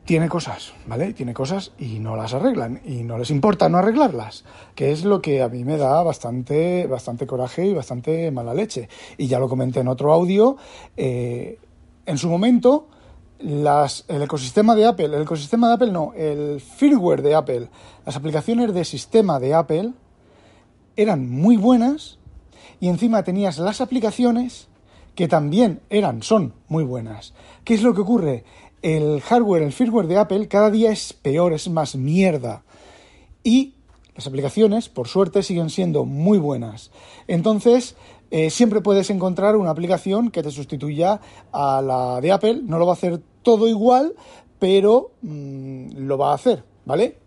tiene 0.05 0.27
cosas, 0.27 0.73
¿vale? 0.87 1.13
Tiene 1.13 1.33
cosas 1.33 1.73
y 1.77 1.99
no 1.99 2.15
las 2.15 2.33
arreglan 2.33 2.81
y 2.83 3.03
no 3.03 3.17
les 3.17 3.29
importa 3.29 3.69
no 3.69 3.77
arreglarlas, 3.77 4.43
que 4.73 4.91
es 4.91 5.05
lo 5.05 5.21
que 5.21 5.41
a 5.41 5.49
mí 5.49 5.63
me 5.63 5.77
da 5.77 6.01
bastante, 6.01 6.87
bastante 6.87 7.27
coraje 7.27 7.65
y 7.65 7.73
bastante 7.73 8.31
mala 8.31 8.53
leche. 8.53 8.89
Y 9.17 9.27
ya 9.27 9.39
lo 9.39 9.49
comenté 9.49 9.81
en 9.81 9.87
otro 9.87 10.13
audio, 10.13 10.57
eh, 10.95 11.59
en 12.05 12.17
su 12.17 12.29
momento 12.29 12.87
las, 13.39 14.05
el 14.07 14.21
ecosistema 14.21 14.75
de 14.75 14.85
Apple, 14.85 15.05
el 15.05 15.21
ecosistema 15.21 15.67
de 15.67 15.73
Apple 15.75 15.91
no, 15.91 16.13
el 16.15 16.59
firmware 16.59 17.21
de 17.21 17.35
Apple, 17.35 17.69
las 18.05 18.15
aplicaciones 18.15 18.73
de 18.73 18.85
sistema 18.85 19.39
de 19.39 19.53
Apple 19.53 19.91
eran 20.95 21.29
muy 21.29 21.57
buenas 21.57 22.17
y 22.79 22.87
encima 22.87 23.23
tenías 23.23 23.57
las 23.59 23.81
aplicaciones 23.81 24.67
que 25.15 25.27
también 25.27 25.81
eran, 25.89 26.21
son 26.21 26.53
muy 26.67 26.83
buenas. 26.83 27.33
¿Qué 27.63 27.73
es 27.73 27.81
lo 27.81 27.93
que 27.93 28.01
ocurre? 28.01 28.43
El 28.81 29.21
hardware, 29.21 29.63
el 29.63 29.73
firmware 29.73 30.07
de 30.07 30.17
Apple 30.17 30.47
cada 30.47 30.69
día 30.69 30.91
es 30.91 31.13
peor, 31.13 31.53
es 31.53 31.69
más 31.69 31.95
mierda. 31.95 32.63
Y 33.43 33.73
las 34.15 34.27
aplicaciones, 34.27 34.89
por 34.89 35.07
suerte, 35.07 35.43
siguen 35.43 35.69
siendo 35.69 36.05
muy 36.05 36.37
buenas. 36.37 36.91
Entonces, 37.27 37.95
eh, 38.29 38.49
siempre 38.49 38.81
puedes 38.81 39.09
encontrar 39.09 39.55
una 39.55 39.71
aplicación 39.71 40.31
que 40.31 40.43
te 40.43 40.51
sustituya 40.51 41.19
a 41.51 41.81
la 41.81 42.21
de 42.21 42.31
Apple. 42.31 42.61
No 42.63 42.77
lo 42.77 42.85
va 42.85 42.93
a 42.93 42.95
hacer 42.95 43.21
todo 43.41 43.67
igual, 43.67 44.15
pero 44.59 45.11
mm, 45.21 45.97
lo 45.99 46.17
va 46.17 46.31
a 46.31 46.35
hacer, 46.35 46.63
¿vale? 46.85 47.17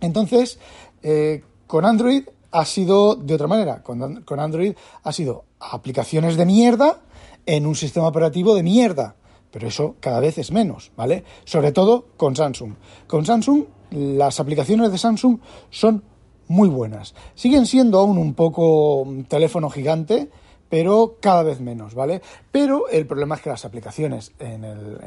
Entonces, 0.00 0.58
eh, 1.02 1.42
con 1.66 1.84
Android 1.84 2.24
ha 2.50 2.64
sido 2.64 3.16
de 3.16 3.34
otra 3.34 3.46
manera. 3.46 3.82
Con, 3.82 4.22
con 4.22 4.40
Android 4.40 4.74
ha 5.02 5.12
sido 5.12 5.44
aplicaciones 5.58 6.36
de 6.36 6.46
mierda 6.46 7.00
en 7.46 7.66
un 7.66 7.74
sistema 7.74 8.06
operativo 8.08 8.54
de 8.54 8.62
mierda. 8.62 9.16
Pero 9.50 9.68
eso 9.68 9.96
cada 10.00 10.20
vez 10.20 10.38
es 10.38 10.52
menos, 10.52 10.92
¿vale? 10.96 11.24
Sobre 11.44 11.72
todo 11.72 12.06
con 12.16 12.36
Samsung. 12.36 12.74
Con 13.06 13.24
Samsung, 13.24 13.64
las 13.90 14.38
aplicaciones 14.40 14.92
de 14.92 14.98
Samsung 14.98 15.38
son 15.70 16.02
muy 16.48 16.68
buenas. 16.68 17.14
Siguen 17.34 17.66
siendo 17.66 17.98
aún 17.98 18.18
un 18.18 18.34
poco 18.34 19.06
teléfono 19.28 19.70
gigante, 19.70 20.30
pero 20.68 21.16
cada 21.20 21.42
vez 21.42 21.60
menos, 21.60 21.94
¿vale? 21.94 22.20
Pero 22.50 22.88
el 22.88 23.06
problema 23.06 23.36
es 23.36 23.42
que 23.42 23.50
las 23.50 23.64
aplicaciones 23.64 24.32
en, 24.38 24.64
el, 24.64 24.98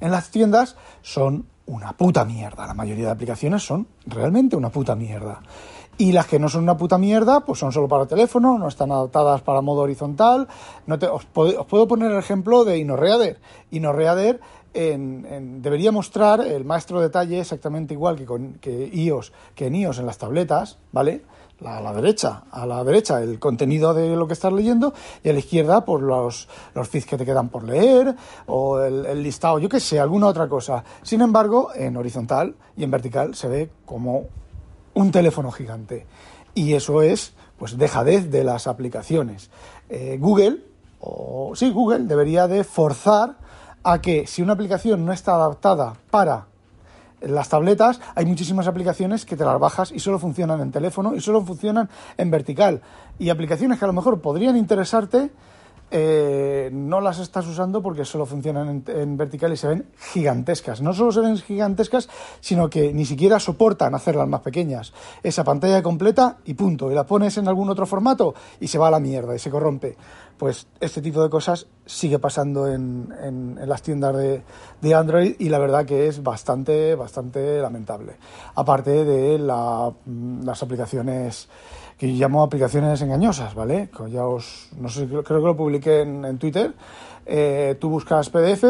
en, 0.00 0.10
las 0.10 0.30
tiendas 0.30 0.76
son 1.02 1.46
una 1.66 1.96
puta 1.96 2.24
mierda. 2.24 2.66
La 2.66 2.74
mayoría 2.74 3.06
de 3.06 3.10
aplicaciones 3.10 3.62
son 3.62 3.88
realmente 4.06 4.56
una 4.56 4.70
puta 4.70 4.94
mierda. 4.94 5.40
Y 5.98 6.12
las 6.12 6.26
que 6.26 6.38
no 6.38 6.50
son 6.50 6.62
una 6.62 6.76
puta 6.76 6.98
mierda, 6.98 7.40
pues 7.40 7.58
son 7.58 7.72
solo 7.72 7.88
para 7.88 8.06
teléfono, 8.06 8.58
no 8.58 8.68
están 8.68 8.92
adaptadas 8.92 9.40
para 9.40 9.62
modo 9.62 9.80
horizontal. 9.80 10.46
No 10.86 10.98
te, 10.98 11.06
os, 11.06 11.24
puedo, 11.24 11.62
os, 11.62 11.66
puedo, 11.66 11.88
poner 11.88 12.12
el 12.12 12.18
ejemplo 12.18 12.64
de 12.64 12.78
InnoReader. 12.78 13.40
InnoReader 13.70 14.40
en, 14.76 15.62
debería 15.62 15.90
mostrar 15.90 16.40
el 16.40 16.64
maestro 16.64 17.00
detalle 17.00 17.40
exactamente 17.40 17.94
igual 17.94 18.16
que, 18.16 18.24
con, 18.24 18.54
que 18.54 18.90
iOS, 18.92 19.32
que 19.54 19.66
en 19.66 19.76
iOS 19.76 19.98
en 19.98 20.06
las 20.06 20.18
tabletas, 20.18 20.78
¿vale? 20.92 21.22
A 21.64 21.80
la 21.80 21.92
derecha, 21.94 22.44
a 22.50 22.66
la 22.66 22.84
derecha 22.84 23.22
el 23.22 23.38
contenido 23.38 23.94
de 23.94 24.14
lo 24.14 24.26
que 24.26 24.34
estás 24.34 24.52
leyendo 24.52 24.92
y 25.24 25.30
a 25.30 25.32
la 25.32 25.38
izquierda 25.38 25.84
pues 25.84 26.02
los, 26.02 26.48
los 26.74 26.88
feeds 26.88 27.06
que 27.06 27.16
te 27.16 27.24
quedan 27.24 27.48
por 27.48 27.64
leer 27.64 28.14
o 28.46 28.80
el, 28.80 29.06
el 29.06 29.22
listado, 29.22 29.58
yo 29.58 29.68
qué 29.68 29.80
sé, 29.80 29.98
alguna 29.98 30.26
otra 30.26 30.48
cosa. 30.48 30.84
Sin 31.02 31.22
embargo, 31.22 31.70
en 31.74 31.96
horizontal 31.96 32.54
y 32.76 32.84
en 32.84 32.90
vertical 32.90 33.34
se 33.34 33.48
ve 33.48 33.70
como 33.86 34.26
un 34.96 35.10
teléfono 35.12 35.50
gigante. 35.50 36.06
Y 36.54 36.72
eso 36.72 37.02
es, 37.02 37.34
pues, 37.58 37.78
dejadez 37.78 38.30
de 38.30 38.42
las 38.42 38.66
aplicaciones. 38.66 39.50
Eh, 39.88 40.16
Google, 40.18 40.64
o 41.00 41.52
sí, 41.54 41.70
Google 41.70 42.04
debería 42.04 42.48
de 42.48 42.64
forzar 42.64 43.36
a 43.88 44.00
que 44.00 44.26
si 44.26 44.42
una 44.42 44.54
aplicación 44.54 45.06
no 45.06 45.12
está 45.12 45.36
adaptada 45.36 45.94
para 46.10 46.46
las 47.20 47.48
tabletas, 47.48 48.00
hay 48.16 48.26
muchísimas 48.26 48.66
aplicaciones 48.66 49.24
que 49.24 49.36
te 49.36 49.44
las 49.44 49.60
bajas 49.60 49.92
y 49.92 50.00
solo 50.00 50.18
funcionan 50.18 50.60
en 50.60 50.72
teléfono 50.72 51.14
y 51.14 51.20
solo 51.20 51.40
funcionan 51.42 51.88
en 52.16 52.28
vertical. 52.32 52.82
Y 53.20 53.28
aplicaciones 53.28 53.78
que 53.78 53.84
a 53.84 53.88
lo 53.88 53.94
mejor 53.94 54.20
podrían 54.20 54.56
interesarte, 54.56 55.30
eh, 55.90 56.68
no 56.72 57.00
las 57.00 57.20
estás 57.20 57.46
usando 57.46 57.80
porque 57.80 58.04
solo 58.04 58.26
funcionan 58.26 58.68
en, 58.68 58.84
en, 58.88 59.16
vertical 59.16 59.52
y 59.52 59.56
se 59.56 59.68
ven 59.68 59.86
gigantescas. 60.12 60.82
No 60.82 60.92
solo 60.92 61.12
se 61.12 61.20
ven 61.20 61.36
gigantescas, 61.36 62.08
sino 62.40 62.68
que 62.68 62.92
ni 62.92 63.04
siquiera 63.04 63.38
soportan 63.38 63.94
hacerlas 63.94 64.28
más 64.28 64.40
pequeñas. 64.40 64.92
Esa 65.22 65.44
pantalla 65.44 65.82
completa 65.82 66.38
y 66.44 66.54
punto. 66.54 66.90
Y 66.90 66.94
la 66.94 67.06
pones 67.06 67.38
en 67.38 67.46
algún 67.46 67.70
otro 67.70 67.86
formato 67.86 68.34
y 68.60 68.68
se 68.68 68.78
va 68.78 68.88
a 68.88 68.90
la 68.90 69.00
mierda 69.00 69.34
y 69.34 69.38
se 69.38 69.50
corrompe. 69.50 69.96
Pues 70.36 70.66
este 70.80 71.00
tipo 71.00 71.22
de 71.22 71.30
cosas 71.30 71.66
sigue 71.86 72.18
pasando 72.18 72.68
en, 72.68 73.14
en, 73.22 73.58
las 73.66 73.80
tiendas 73.80 74.14
de, 74.16 74.42
de, 74.82 74.94
Android 74.94 75.34
y 75.38 75.48
la 75.48 75.58
verdad 75.58 75.86
que 75.86 76.08
es 76.08 76.22
bastante, 76.22 76.94
bastante 76.94 77.58
lamentable. 77.60 78.16
Aparte 78.54 79.04
de 79.04 79.38
la, 79.38 79.90
las 80.44 80.62
aplicaciones 80.62 81.48
que 81.98 82.12
yo 82.12 82.26
llamo 82.26 82.42
aplicaciones 82.42 83.00
engañosas, 83.00 83.54
¿vale? 83.54 83.88
Ya 84.10 84.26
os, 84.26 84.68
no 84.78 84.88
sé, 84.88 85.06
creo 85.06 85.22
que 85.22 85.32
lo 85.32 85.56
publiqué 85.56 86.02
en, 86.02 86.24
en 86.24 86.38
Twitter. 86.38 86.74
Eh, 87.24 87.76
tú 87.80 87.88
buscas 87.88 88.30
PDF 88.30 88.64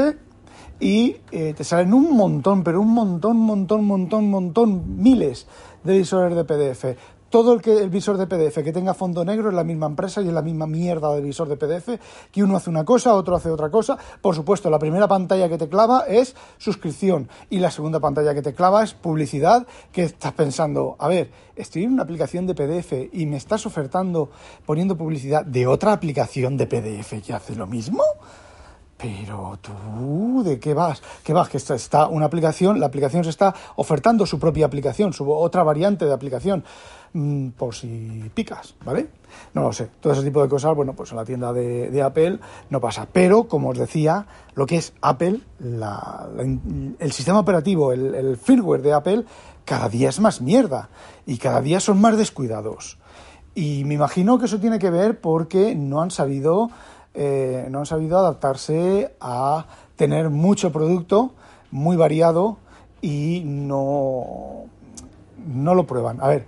y 0.78 1.16
eh, 1.32 1.54
te 1.56 1.64
salen 1.64 1.92
un 1.92 2.16
montón, 2.16 2.62
pero 2.62 2.80
un 2.80 2.92
montón, 2.92 3.36
montón, 3.36 3.84
montón, 3.84 4.30
montón, 4.30 5.02
miles 5.02 5.46
de 5.82 5.98
visores 5.98 6.36
de 6.36 6.44
PDF 6.44 6.98
todo 7.36 7.52
el, 7.52 7.60
que, 7.60 7.82
el 7.82 7.90
visor 7.90 8.16
de 8.16 8.26
PDF 8.26 8.64
que 8.64 8.72
tenga 8.72 8.94
fondo 8.94 9.22
negro 9.22 9.50
es 9.50 9.54
la 9.54 9.62
misma 9.62 9.84
empresa 9.84 10.22
y 10.22 10.28
es 10.28 10.32
la 10.32 10.40
misma 10.40 10.66
mierda 10.66 11.14
de 11.14 11.20
visor 11.20 11.46
de 11.50 11.58
PDF, 11.58 12.00
que 12.32 12.42
uno 12.42 12.56
hace 12.56 12.70
una 12.70 12.82
cosa, 12.82 13.12
otro 13.12 13.36
hace 13.36 13.50
otra 13.50 13.68
cosa. 13.68 13.98
Por 14.22 14.34
supuesto, 14.34 14.70
la 14.70 14.78
primera 14.78 15.06
pantalla 15.06 15.46
que 15.46 15.58
te 15.58 15.68
clava 15.68 16.06
es 16.08 16.34
suscripción 16.56 17.28
y 17.50 17.58
la 17.58 17.70
segunda 17.70 18.00
pantalla 18.00 18.32
que 18.32 18.40
te 18.40 18.54
clava 18.54 18.82
es 18.82 18.94
publicidad, 18.94 19.66
que 19.92 20.04
estás 20.04 20.32
pensando, 20.32 20.96
a 20.98 21.08
ver, 21.08 21.30
estoy 21.56 21.84
en 21.84 21.92
una 21.92 22.04
aplicación 22.04 22.46
de 22.46 22.54
PDF 22.54 23.12
y 23.12 23.26
me 23.26 23.36
estás 23.36 23.66
ofertando 23.66 24.30
poniendo 24.64 24.96
publicidad 24.96 25.44
de 25.44 25.66
otra 25.66 25.92
aplicación 25.92 26.56
de 26.56 26.66
PDF 26.66 27.22
que 27.22 27.34
hace 27.34 27.54
lo 27.54 27.66
mismo. 27.66 28.02
Pero 28.96 29.58
tú, 29.60 30.42
¿de 30.42 30.58
qué 30.58 30.72
vas? 30.72 31.02
¿Qué 31.22 31.34
vas? 31.34 31.50
Que 31.50 31.58
está, 31.58 32.08
una 32.08 32.26
aplicación, 32.26 32.80
la 32.80 32.86
aplicación 32.86 33.24
se 33.24 33.30
está 33.30 33.54
ofertando 33.76 34.24
su 34.24 34.38
propia 34.38 34.64
aplicación, 34.64 35.12
su 35.12 35.30
otra 35.30 35.62
variante 35.62 36.06
de 36.06 36.14
aplicación, 36.14 36.64
mmm, 37.12 37.48
por 37.50 37.74
si 37.74 38.30
picas, 38.32 38.74
¿vale? 38.84 39.08
No 39.52 39.62
lo 39.62 39.72
sé. 39.72 39.90
Todo 40.00 40.14
ese 40.14 40.22
tipo 40.22 40.42
de 40.42 40.48
cosas, 40.48 40.74
bueno, 40.74 40.94
pues 40.94 41.10
en 41.10 41.18
la 41.18 41.26
tienda 41.26 41.52
de, 41.52 42.02
Apple 42.02 42.38
no 42.70 42.80
pasa. 42.80 43.06
Pero, 43.12 43.44
como 43.44 43.68
os 43.68 43.78
decía, 43.78 44.26
lo 44.54 44.64
que 44.64 44.76
es 44.76 44.94
Apple, 45.02 45.40
el 45.60 47.12
sistema 47.12 47.40
operativo, 47.40 47.92
el, 47.92 48.14
el 48.14 48.38
firmware 48.38 48.80
de 48.80 48.92
Apple, 48.94 49.24
cada 49.66 49.90
día 49.90 50.08
es 50.08 50.20
más 50.20 50.40
mierda 50.40 50.88
y 51.26 51.36
cada 51.36 51.60
día 51.60 51.80
son 51.80 52.00
más 52.00 52.16
descuidados. 52.16 52.98
Y 53.54 53.84
me 53.84 53.94
imagino 53.94 54.38
que 54.38 54.46
eso 54.46 54.60
tiene 54.60 54.78
que 54.78 54.90
ver 54.90 55.20
porque 55.20 55.74
no 55.74 56.00
han 56.00 56.10
sabido 56.10 56.70
eh, 57.16 57.66
no 57.70 57.80
han 57.80 57.86
sabido 57.86 58.18
adaptarse 58.18 59.14
a 59.20 59.66
tener 59.96 60.28
mucho 60.28 60.70
producto, 60.70 61.32
muy 61.70 61.96
variado 61.96 62.58
y 63.00 63.42
no, 63.44 64.66
no 65.46 65.74
lo 65.74 65.86
prueban. 65.86 66.20
A 66.20 66.28
ver, 66.28 66.46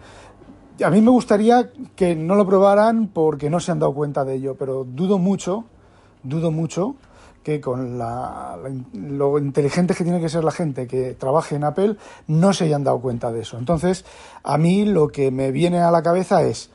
a 0.85 0.91
mí 0.91 1.01
me 1.01 1.11
gustaría 1.11 1.71
que 1.97 2.15
no 2.15 2.35
lo 2.35 2.47
probaran 2.47 3.09
porque 3.09 3.49
no 3.49 3.61
se 3.61 3.73
han 3.73 3.79
dado 3.79 3.95
cuenta 3.95 4.25
de 4.25 4.35
ello, 4.35 4.57
pero 4.59 4.85
dudo 4.85 5.19
mucho, 5.19 5.65
dudo 6.23 6.51
mucho 6.51 6.97
que 7.43 7.63
con 7.63 7.97
la, 7.97 8.59
la, 8.63 8.71
lo 8.93 9.39
inteligente 9.39 9.95
que 9.95 10.05
tiene 10.05 10.21
que 10.21 10.29
ser 10.29 10.45
la 10.45 10.51
gente 10.51 10.87
que 10.87 11.15
trabaje 11.15 11.57
en 11.57 11.65
Apple 11.65 11.97
no 12.27 12.53
se 12.53 12.65
hayan 12.65 12.85
dado 12.85 13.01
cuenta 13.01 13.33
de 13.33 13.41
eso. 13.41 13.57
Entonces, 13.57 14.05
a 14.43 14.59
mí 14.59 14.85
lo 14.85 15.09
que 15.09 15.31
me 15.31 15.51
viene 15.51 15.81
a 15.81 15.91
la 15.91 16.03
cabeza 16.03 16.43
es 16.43 16.71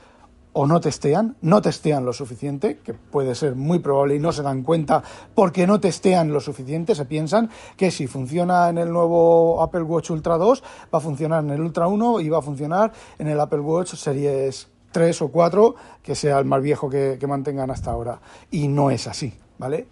o 0.53 0.67
no 0.67 0.79
testean, 0.79 1.35
no 1.41 1.61
testean 1.61 2.05
lo 2.05 2.13
suficiente, 2.13 2.77
que 2.83 2.93
puede 2.93 3.35
ser 3.35 3.55
muy 3.55 3.79
probable 3.79 4.15
y 4.15 4.19
no 4.19 4.31
se 4.31 4.43
dan 4.43 4.63
cuenta 4.63 5.03
porque 5.33 5.65
no 5.67 5.79
testean 5.79 6.31
lo 6.31 6.39
suficiente, 6.39 6.95
se 6.95 7.05
piensan 7.05 7.49
que 7.75 7.91
si 7.91 8.07
funciona 8.07 8.69
en 8.69 8.77
el 8.77 8.91
nuevo 8.91 9.61
Apple 9.61 9.81
Watch 9.81 10.11
Ultra 10.11 10.37
2, 10.37 10.63
va 10.93 10.97
a 10.99 11.01
funcionar 11.01 11.43
en 11.43 11.49
el 11.49 11.61
Ultra 11.61 11.87
1 11.87 12.21
y 12.21 12.29
va 12.29 12.37
a 12.37 12.41
funcionar 12.41 12.93
en 13.17 13.27
el 13.27 13.39
Apple 13.39 13.59
Watch 13.59 13.95
Series 13.95 14.67
3 14.91 15.21
o 15.23 15.27
4, 15.29 15.75
que 16.03 16.13
sea 16.13 16.37
el 16.37 16.45
más 16.45 16.61
viejo 16.61 16.87
que, 16.87 17.17
que 17.19 17.27
mantengan 17.27 17.71
hasta 17.71 17.91
ahora. 17.91 18.19
Y 18.51 18.67
no 18.67 18.91
es 18.91 19.07
así, 19.07 19.33
¿vale? 19.57 19.87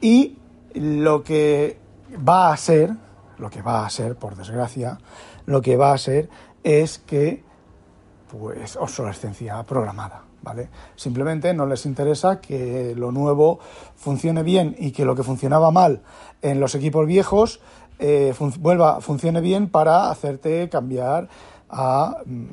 Y 0.00 0.38
lo 0.74 1.24
que 1.24 1.76
va 2.26 2.52
a 2.52 2.56
ser, 2.56 2.92
lo 3.38 3.50
que 3.50 3.62
va 3.62 3.84
a 3.84 3.90
ser, 3.90 4.14
por 4.14 4.36
desgracia, 4.36 4.98
lo 5.44 5.60
que 5.60 5.76
va 5.76 5.92
a 5.92 5.98
ser 5.98 6.28
es 6.62 6.98
que 6.98 7.47
pues 8.30 8.76
obsolescencia 8.76 9.62
programada, 9.64 10.22
¿vale? 10.42 10.68
Simplemente 10.96 11.52
no 11.54 11.66
les 11.66 11.86
interesa 11.86 12.40
que 12.40 12.94
lo 12.96 13.12
nuevo 13.12 13.58
funcione 13.96 14.42
bien 14.42 14.76
y 14.78 14.92
que 14.92 15.04
lo 15.04 15.14
que 15.14 15.22
funcionaba 15.22 15.70
mal 15.70 16.02
en 16.42 16.60
los 16.60 16.74
equipos 16.74 17.06
viejos 17.06 17.60
eh, 17.98 18.34
vuelva, 18.58 19.00
funcione 19.00 19.40
bien 19.40 19.68
para 19.68 20.10
hacerte 20.10 20.68
cambiar 20.68 21.28
a, 21.68 22.18
mm, 22.24 22.46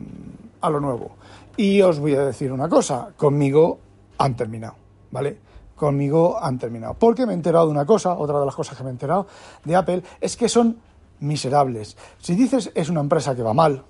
a 0.62 0.70
lo 0.70 0.80
nuevo. 0.80 1.12
Y 1.58 1.82
os 1.82 2.00
voy 2.00 2.16
a 2.16 2.26
decir 2.26 2.52
una 2.52 2.68
cosa, 2.68 3.10
conmigo 3.16 3.80
han 4.18 4.36
terminado, 4.36 4.76
¿vale? 5.12 5.40
Conmigo 5.76 6.38
han 6.42 6.58
terminado. 6.58 6.96
Porque 6.96 7.26
me 7.26 7.34
he 7.34 7.36
enterado 7.36 7.66
de 7.66 7.72
una 7.72 7.86
cosa, 7.86 8.14
otra 8.14 8.40
de 8.40 8.46
las 8.46 8.56
cosas 8.56 8.78
que 8.78 8.84
me 8.84 8.90
he 8.90 8.94
enterado 8.94 9.28
de 9.64 9.76
Apple, 9.76 10.04
es 10.20 10.36
que 10.36 10.50
son 10.50 10.78
miserables. 11.20 11.98
Si 12.20 12.36
dices 12.36 12.72
es 12.76 12.90
una 12.90 13.02
empresa 13.02 13.36
que 13.36 13.44
va 13.44 13.54
mal, 13.54 13.84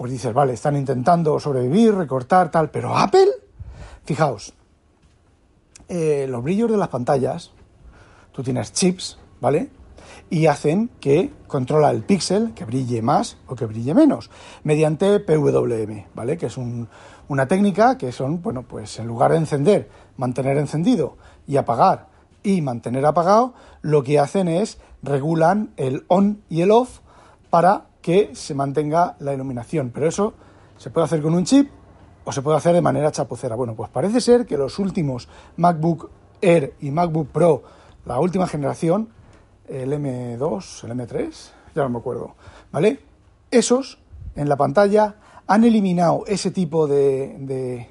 pues 0.00 0.12
dices, 0.12 0.32
vale, 0.32 0.54
están 0.54 0.76
intentando 0.76 1.38
sobrevivir, 1.38 1.94
recortar, 1.94 2.50
tal, 2.50 2.70
pero 2.70 2.96
Apple, 2.96 3.28
fijaos, 4.06 4.54
eh, 5.90 6.26
los 6.26 6.42
brillos 6.42 6.70
de 6.70 6.78
las 6.78 6.88
pantallas, 6.88 7.50
tú 8.32 8.42
tienes 8.42 8.72
chips, 8.72 9.18
¿vale? 9.42 9.68
Y 10.30 10.46
hacen 10.46 10.88
que 11.00 11.30
controla 11.46 11.90
el 11.90 12.02
píxel, 12.02 12.54
que 12.54 12.64
brille 12.64 13.02
más 13.02 13.36
o 13.46 13.54
que 13.54 13.66
brille 13.66 13.92
menos, 13.92 14.30
mediante 14.64 15.20
PWM, 15.20 16.06
¿vale? 16.14 16.38
Que 16.38 16.46
es 16.46 16.56
una 16.56 17.46
técnica 17.46 17.98
que 17.98 18.10
son, 18.10 18.40
bueno, 18.40 18.62
pues 18.62 18.98
en 19.00 19.06
lugar 19.06 19.32
de 19.32 19.36
encender, 19.36 19.90
mantener 20.16 20.56
encendido 20.56 21.18
y 21.46 21.58
apagar 21.58 22.06
y 22.42 22.62
mantener 22.62 23.04
apagado, 23.04 23.52
lo 23.82 24.02
que 24.02 24.18
hacen 24.18 24.48
es 24.48 24.78
regulan 25.02 25.74
el 25.76 26.06
on 26.08 26.42
y 26.48 26.62
el 26.62 26.70
off 26.70 27.00
para 27.50 27.89
que 28.02 28.34
se 28.34 28.54
mantenga 28.54 29.16
la 29.20 29.34
iluminación. 29.34 29.90
Pero 29.92 30.08
eso 30.08 30.34
se 30.76 30.90
puede 30.90 31.04
hacer 31.04 31.22
con 31.22 31.34
un 31.34 31.44
chip 31.44 31.70
o 32.24 32.32
se 32.32 32.42
puede 32.42 32.56
hacer 32.56 32.74
de 32.74 32.82
manera 32.82 33.10
chapucera. 33.10 33.56
Bueno, 33.56 33.74
pues 33.74 33.90
parece 33.90 34.20
ser 34.20 34.46
que 34.46 34.56
los 34.56 34.78
últimos 34.78 35.28
MacBook 35.56 36.10
Air 36.40 36.74
y 36.80 36.90
MacBook 36.90 37.28
Pro, 37.28 37.62
la 38.06 38.18
última 38.18 38.46
generación, 38.46 39.08
el 39.68 39.92
M2, 39.92 40.84
el 40.84 40.90
M3, 40.90 41.50
ya 41.74 41.82
no 41.82 41.90
me 41.90 41.98
acuerdo, 41.98 42.34
¿vale? 42.72 43.00
Esos 43.50 43.98
en 44.34 44.48
la 44.48 44.56
pantalla 44.56 45.16
han 45.46 45.64
eliminado 45.64 46.24
ese 46.26 46.50
tipo 46.50 46.86
de, 46.86 47.36
de, 47.40 47.88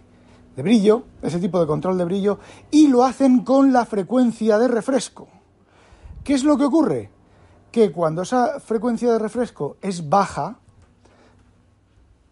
de 0.56 0.64
brillo, 0.64 1.04
ese 1.22 1.40
tipo 1.40 1.60
de 1.60 1.68
control 1.68 1.98
de 1.98 2.06
brillo, 2.06 2.40
y 2.72 2.88
lo 2.88 3.04
hacen 3.04 3.44
con 3.44 3.72
la 3.72 3.86
frecuencia 3.86 4.58
de 4.58 4.68
refresco. 4.68 5.28
¿Qué 6.24 6.34
es 6.34 6.44
lo 6.44 6.58
que 6.58 6.66
ocurre? 6.66 7.10
Que 7.72 7.92
cuando 7.92 8.22
esa 8.22 8.60
frecuencia 8.60 9.12
de 9.12 9.20
refresco 9.20 9.78
es 9.82 10.10
baja, 10.10 10.58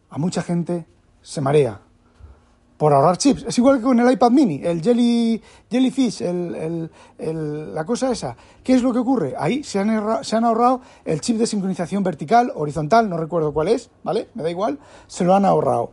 a 0.09 0.17
mucha 0.17 0.41
gente 0.41 0.85
se 1.21 1.41
marea 1.41 1.81
por 2.77 2.93
ahorrar 2.93 3.17
chips. 3.17 3.43
Es 3.47 3.57
igual 3.57 3.77
que 3.77 3.83
con 3.83 3.99
el 3.99 4.11
iPad 4.11 4.31
mini, 4.31 4.61
el 4.63 4.81
Jelly, 4.81 5.41
Jellyfish, 5.69 6.21
la 6.21 7.85
cosa 7.85 8.11
esa. 8.11 8.37
¿Qué 8.63 8.75
es 8.75 8.83
lo 8.83 8.93
que 8.93 8.99
ocurre? 8.99 9.33
Ahí 9.37 9.63
se 9.63 9.79
han, 9.79 10.23
se 10.23 10.35
han 10.35 10.45
ahorrado 10.45 10.81
el 11.03 11.19
chip 11.21 11.37
de 11.37 11.47
sincronización 11.47 12.03
vertical, 12.03 12.51
horizontal, 12.55 13.09
no 13.09 13.17
recuerdo 13.17 13.53
cuál 13.53 13.69
es, 13.69 13.89
¿vale? 14.03 14.29
Me 14.35 14.43
da 14.43 14.49
igual, 14.49 14.79
se 15.07 15.23
lo 15.23 15.35
han 15.35 15.45
ahorrado. 15.45 15.91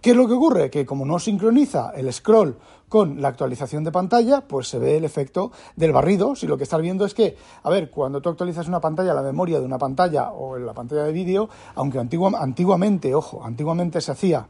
¿Qué 0.00 0.10
es 0.10 0.16
lo 0.16 0.26
que 0.28 0.34
ocurre? 0.34 0.70
Que 0.70 0.84
como 0.84 1.04
no 1.04 1.18
sincroniza 1.18 1.92
el 1.96 2.12
scroll 2.12 2.58
con 2.88 3.20
la 3.20 3.28
actualización 3.28 3.84
de 3.84 3.92
pantalla, 3.92 4.42
pues 4.42 4.68
se 4.68 4.78
ve 4.78 4.96
el 4.96 5.04
efecto 5.04 5.52
del 5.74 5.92
barrido. 5.92 6.36
Si 6.36 6.46
lo 6.46 6.56
que 6.56 6.64
estás 6.64 6.80
viendo 6.80 7.04
es 7.04 7.14
que, 7.14 7.36
a 7.62 7.70
ver, 7.70 7.90
cuando 7.90 8.20
tú 8.20 8.28
actualizas 8.28 8.68
una 8.68 8.80
pantalla, 8.80 9.14
la 9.14 9.22
memoria 9.22 9.58
de 9.58 9.66
una 9.66 9.78
pantalla 9.78 10.30
o 10.30 10.56
en 10.56 10.66
la 10.66 10.74
pantalla 10.74 11.04
de 11.04 11.12
vídeo, 11.12 11.48
aunque 11.74 11.98
antiguamente, 11.98 13.14
ojo, 13.14 13.44
antiguamente 13.44 14.00
se 14.00 14.12
hacía 14.12 14.46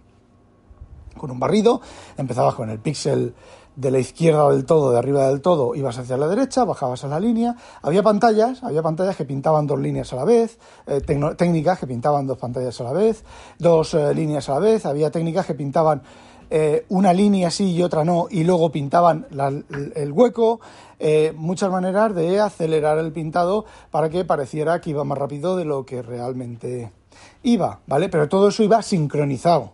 con 1.16 1.30
un 1.30 1.40
barrido, 1.40 1.80
empezabas 2.18 2.54
con 2.54 2.68
el 2.68 2.78
píxel 2.78 3.34
de 3.74 3.90
la 3.90 3.98
izquierda 3.98 4.48
del 4.50 4.64
todo, 4.64 4.90
de 4.90 4.98
arriba 4.98 5.28
del 5.28 5.42
todo, 5.42 5.74
ibas 5.74 5.98
hacia 5.98 6.16
la 6.16 6.28
derecha, 6.28 6.64
bajabas 6.64 7.04
a 7.04 7.08
la 7.08 7.20
línea. 7.20 7.56
Había 7.82 8.02
pantallas, 8.02 8.62
había 8.64 8.82
pantallas 8.82 9.16
que 9.16 9.24
pintaban 9.24 9.66
dos 9.66 9.78
líneas 9.78 10.12
a 10.14 10.16
la 10.16 10.24
vez, 10.24 10.58
eh, 10.86 11.00
técnicas 11.36 11.78
que 11.78 11.86
pintaban 11.86 12.26
dos 12.26 12.38
pantallas 12.38 12.80
a 12.80 12.84
la 12.84 12.92
vez, 12.92 13.24
dos 13.58 13.92
eh, 13.94 14.14
líneas 14.14 14.48
a 14.48 14.54
la 14.54 14.60
vez, 14.60 14.86
había 14.86 15.10
técnicas 15.10 15.46
que 15.46 15.54
pintaban 15.54 16.02
eh, 16.50 16.86
una 16.88 17.12
línea 17.12 17.50
sí 17.50 17.72
y 17.72 17.82
otra 17.82 18.04
no, 18.04 18.26
y 18.30 18.44
luego 18.44 18.70
pintaban 18.70 19.26
el 19.94 20.12
hueco, 20.12 20.60
eh, 20.98 21.32
muchas 21.36 21.70
maneras 21.70 22.14
de 22.14 22.40
acelerar 22.40 22.98
el 22.98 23.12
pintado 23.12 23.64
para 23.90 24.08
que 24.08 24.24
pareciera 24.24 24.80
que 24.80 24.90
iba 24.90 25.04
más 25.04 25.18
rápido 25.18 25.56
de 25.56 25.64
lo 25.64 25.84
que 25.84 26.02
realmente 26.02 26.92
iba, 27.42 27.80
¿vale? 27.86 28.08
Pero 28.08 28.28
todo 28.28 28.48
eso 28.48 28.62
iba 28.62 28.80
sincronizado. 28.82 29.72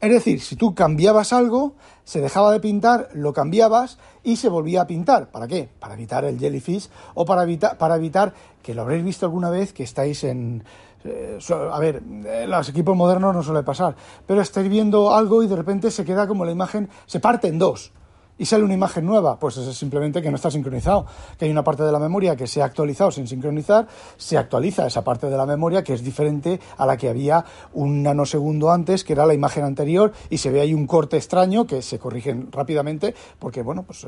Es 0.00 0.10
decir, 0.10 0.40
si 0.42 0.56
tú 0.56 0.74
cambiabas 0.74 1.32
algo, 1.32 1.74
se 2.04 2.20
dejaba 2.20 2.52
de 2.52 2.60
pintar, 2.60 3.08
lo 3.14 3.32
cambiabas 3.32 3.98
y 4.22 4.36
se 4.36 4.48
volvía 4.48 4.82
a 4.82 4.86
pintar. 4.86 5.30
¿Para 5.30 5.48
qué? 5.48 5.68
Para 5.80 5.94
evitar 5.94 6.24
el 6.24 6.38
jellyfish 6.38 6.88
o 7.14 7.24
para 7.24 7.42
evitar, 7.44 7.78
para 7.78 7.96
evitar 7.96 8.34
que 8.62 8.74
lo 8.74 8.82
habréis 8.82 9.04
visto 9.04 9.24
alguna 9.24 9.48
vez 9.48 9.72
que 9.72 9.82
estáis 9.82 10.22
en, 10.24 10.64
a 11.04 11.78
ver, 11.78 12.02
en 12.06 12.50
los 12.50 12.68
equipos 12.68 12.96
modernos 12.96 13.34
no 13.34 13.42
suele 13.42 13.62
pasar, 13.62 13.94
pero 14.26 14.40
estáis 14.40 14.68
viendo 14.68 15.14
algo 15.14 15.42
y 15.42 15.46
de 15.46 15.56
repente 15.56 15.90
se 15.90 16.04
queda 16.04 16.26
como 16.26 16.44
la 16.44 16.52
imagen, 16.52 16.88
se 17.06 17.20
parte 17.20 17.48
en 17.48 17.58
dos 17.58 17.92
y 18.38 18.46
sale 18.46 18.64
una 18.64 18.74
imagen 18.74 19.06
nueva, 19.06 19.38
pues 19.38 19.56
es 19.56 19.76
simplemente 19.76 20.22
que 20.22 20.30
no 20.30 20.36
está 20.36 20.50
sincronizado, 20.50 21.06
que 21.38 21.46
hay 21.46 21.50
una 21.50 21.64
parte 21.64 21.82
de 21.82 21.92
la 21.92 21.98
memoria 21.98 22.36
que 22.36 22.46
se 22.46 22.62
ha 22.62 22.64
actualizado 22.66 23.10
sin 23.10 23.26
sincronizar, 23.26 23.86
se 24.16 24.36
actualiza 24.36 24.86
esa 24.86 25.02
parte 25.02 25.28
de 25.28 25.36
la 25.36 25.46
memoria 25.46 25.82
que 25.82 25.94
es 25.94 26.02
diferente 26.02 26.60
a 26.76 26.86
la 26.86 26.96
que 26.96 27.08
había 27.08 27.44
un 27.72 28.02
nanosegundo 28.02 28.70
antes, 28.70 29.04
que 29.04 29.12
era 29.12 29.26
la 29.26 29.34
imagen 29.34 29.64
anterior, 29.64 30.12
y 30.30 30.38
se 30.38 30.50
ve 30.50 30.60
ahí 30.60 30.74
un 30.74 30.86
corte 30.86 31.16
extraño 31.16 31.66
que 31.66 31.82
se 31.82 31.98
corrigen 31.98 32.50
rápidamente 32.52 33.14
porque, 33.38 33.62
bueno, 33.62 33.84
pues 33.84 34.06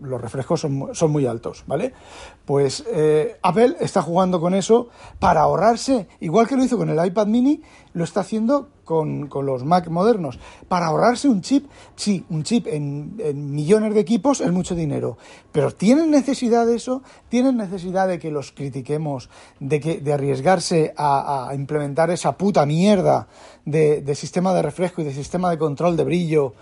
los 0.00 0.20
refrescos 0.20 0.60
son, 0.60 0.94
son, 0.94 1.10
muy 1.10 1.26
altos, 1.26 1.64
¿vale? 1.66 1.92
Pues 2.44 2.84
eh, 2.92 3.38
Apple 3.42 3.76
está 3.80 4.02
jugando 4.02 4.40
con 4.40 4.54
eso 4.54 4.88
para 5.18 5.42
ahorrarse, 5.42 6.08
igual 6.20 6.46
que 6.46 6.56
lo 6.56 6.64
hizo 6.64 6.76
con 6.76 6.90
el 6.90 7.04
iPad 7.04 7.26
mini, 7.26 7.62
lo 7.96 8.04
está 8.04 8.20
haciendo 8.20 8.68
con, 8.84 9.30
los 9.30 9.64
Mac 9.64 9.88
modernos. 9.88 10.38
Para 10.68 10.88
ahorrarse 10.88 11.28
un 11.28 11.40
chip, 11.40 11.64
sí, 11.96 12.26
un 12.28 12.42
chip 12.42 12.66
en, 12.66 13.16
millones 13.54 13.94
de 13.94 14.00
equipos 14.00 14.42
es 14.42 14.52
mucho 14.52 14.74
dinero. 14.74 15.16
Pero 15.50 15.70
¿tienen 15.70 16.10
necesidad 16.10 16.66
de 16.66 16.76
eso? 16.76 17.02
¿Tienen 17.30 17.56
necesidad 17.56 18.06
de 18.06 18.18
que 18.18 18.30
los 18.30 18.52
critiquemos, 18.52 19.30
de, 19.60 19.80
que, 19.80 20.00
de 20.02 20.12
arriesgarse 20.12 20.92
a, 20.94 21.50
implementar 21.54 22.10
esa 22.10 22.36
puta 22.36 22.66
mierda 22.66 23.28
de, 23.64 24.14
sistema 24.14 24.52
de 24.52 24.60
refresco 24.60 25.00
y 25.00 25.04
de 25.04 25.14
sistema 25.14 25.48
de 25.48 25.56
control 25.56 25.96
de 25.96 26.04
brillo? 26.04 26.52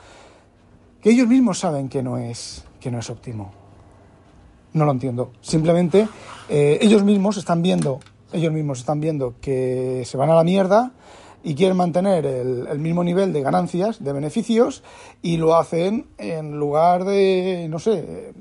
Que 1.02 1.10
ellos 1.10 1.26
mismos 1.26 1.58
saben 1.58 1.88
que 1.88 2.00
no 2.04 2.16
es, 2.16 2.62
que 2.78 2.92
no 2.92 3.00
es 3.00 3.10
óptimo. 3.10 3.50
No 4.72 4.84
lo 4.84 4.92
entiendo. 4.92 5.32
Simplemente 5.40 6.06
eh, 6.48 6.78
ellos 6.80 7.02
mismos 7.02 7.36
están 7.38 7.60
viendo, 7.60 7.98
ellos 8.32 8.52
mismos 8.52 8.78
están 8.78 9.00
viendo 9.00 9.34
que 9.40 10.04
se 10.06 10.16
van 10.16 10.30
a 10.30 10.36
la 10.36 10.44
mierda 10.44 10.92
y 11.44 11.54
quieren 11.54 11.76
mantener 11.76 12.24
el, 12.24 12.78
mismo 12.78 13.04
nivel 13.04 13.32
de 13.32 13.42
ganancias, 13.42 14.02
de 14.02 14.12
beneficios, 14.12 14.82
y 15.22 15.36
lo 15.36 15.56
hacen 15.56 16.06
en 16.18 16.58
lugar 16.58 17.04
de, 17.04 17.66
no 17.68 17.78
sé, 17.78 18.32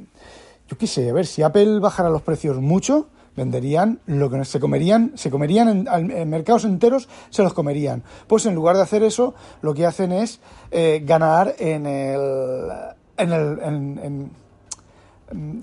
yo 0.70 0.78
qué 0.78 0.88
sé, 0.88 1.10
a 1.10 1.14
ver, 1.14 1.28
si 1.28 1.44
Apple 1.44 1.80
bajara 1.80 2.10
los 2.10 2.22
precios 2.22 2.58
mucho, 2.62 3.08
venderían 3.36 4.00
lo 4.06 4.30
que 4.30 4.46
se 4.46 4.60
comerían, 4.60 5.12
se 5.16 5.30
comerían 5.30 5.86
en, 5.88 6.30
mercados 6.30 6.64
enteros, 6.64 7.10
se 7.30 7.44
los 7.44 7.54
comerían. 7.54 8.04
Pues 8.28 8.46
en 8.46 8.56
lugar 8.56 8.78
de 8.78 8.84
hacer 8.84 9.04
eso, 9.04 9.34
lo 9.62 9.74
que 9.74 9.86
hacen 9.86 10.12
es 10.12 10.40
eh, 10.72 11.02
ganar 11.06 11.56
en 11.60 11.86
el, 11.86 12.72
en 13.18 13.32
el 13.34 13.60
en, 13.64 14.32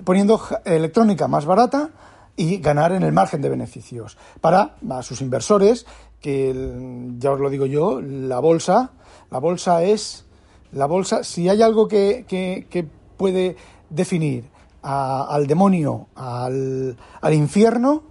poniendo 0.05 0.40
electrónica 0.64 1.29
más 1.29 1.46
barata 1.46 1.90
y 2.37 2.59
ganar 2.59 2.92
en 2.92 3.03
el 3.03 3.12
margen 3.12 3.42
de 3.42 3.48
beneficios 3.48 4.16
para 4.40 4.76
a 4.88 5.03
sus 5.03 5.20
inversores 5.20 5.87
que 6.20 7.16
ya 7.18 7.33
os 7.33 7.40
lo 7.40 7.50
digo 7.50 7.66
yo, 7.66 8.00
la 8.00 8.40
bolsa, 8.40 8.92
la 9.30 9.38
bolsa 9.38 9.83
es, 9.83 10.26
la 10.72 10.87
bolsa, 10.87 11.24
si 11.24 11.48
hay 11.48 11.62
algo 11.62 11.88
que, 11.88 12.24
que, 12.28 12.88
puede 13.16 13.56
definir 13.90 14.48
al 14.83 15.46
demonio, 15.46 16.09
al, 16.14 16.96
al 17.20 17.35
infierno, 17.35 18.02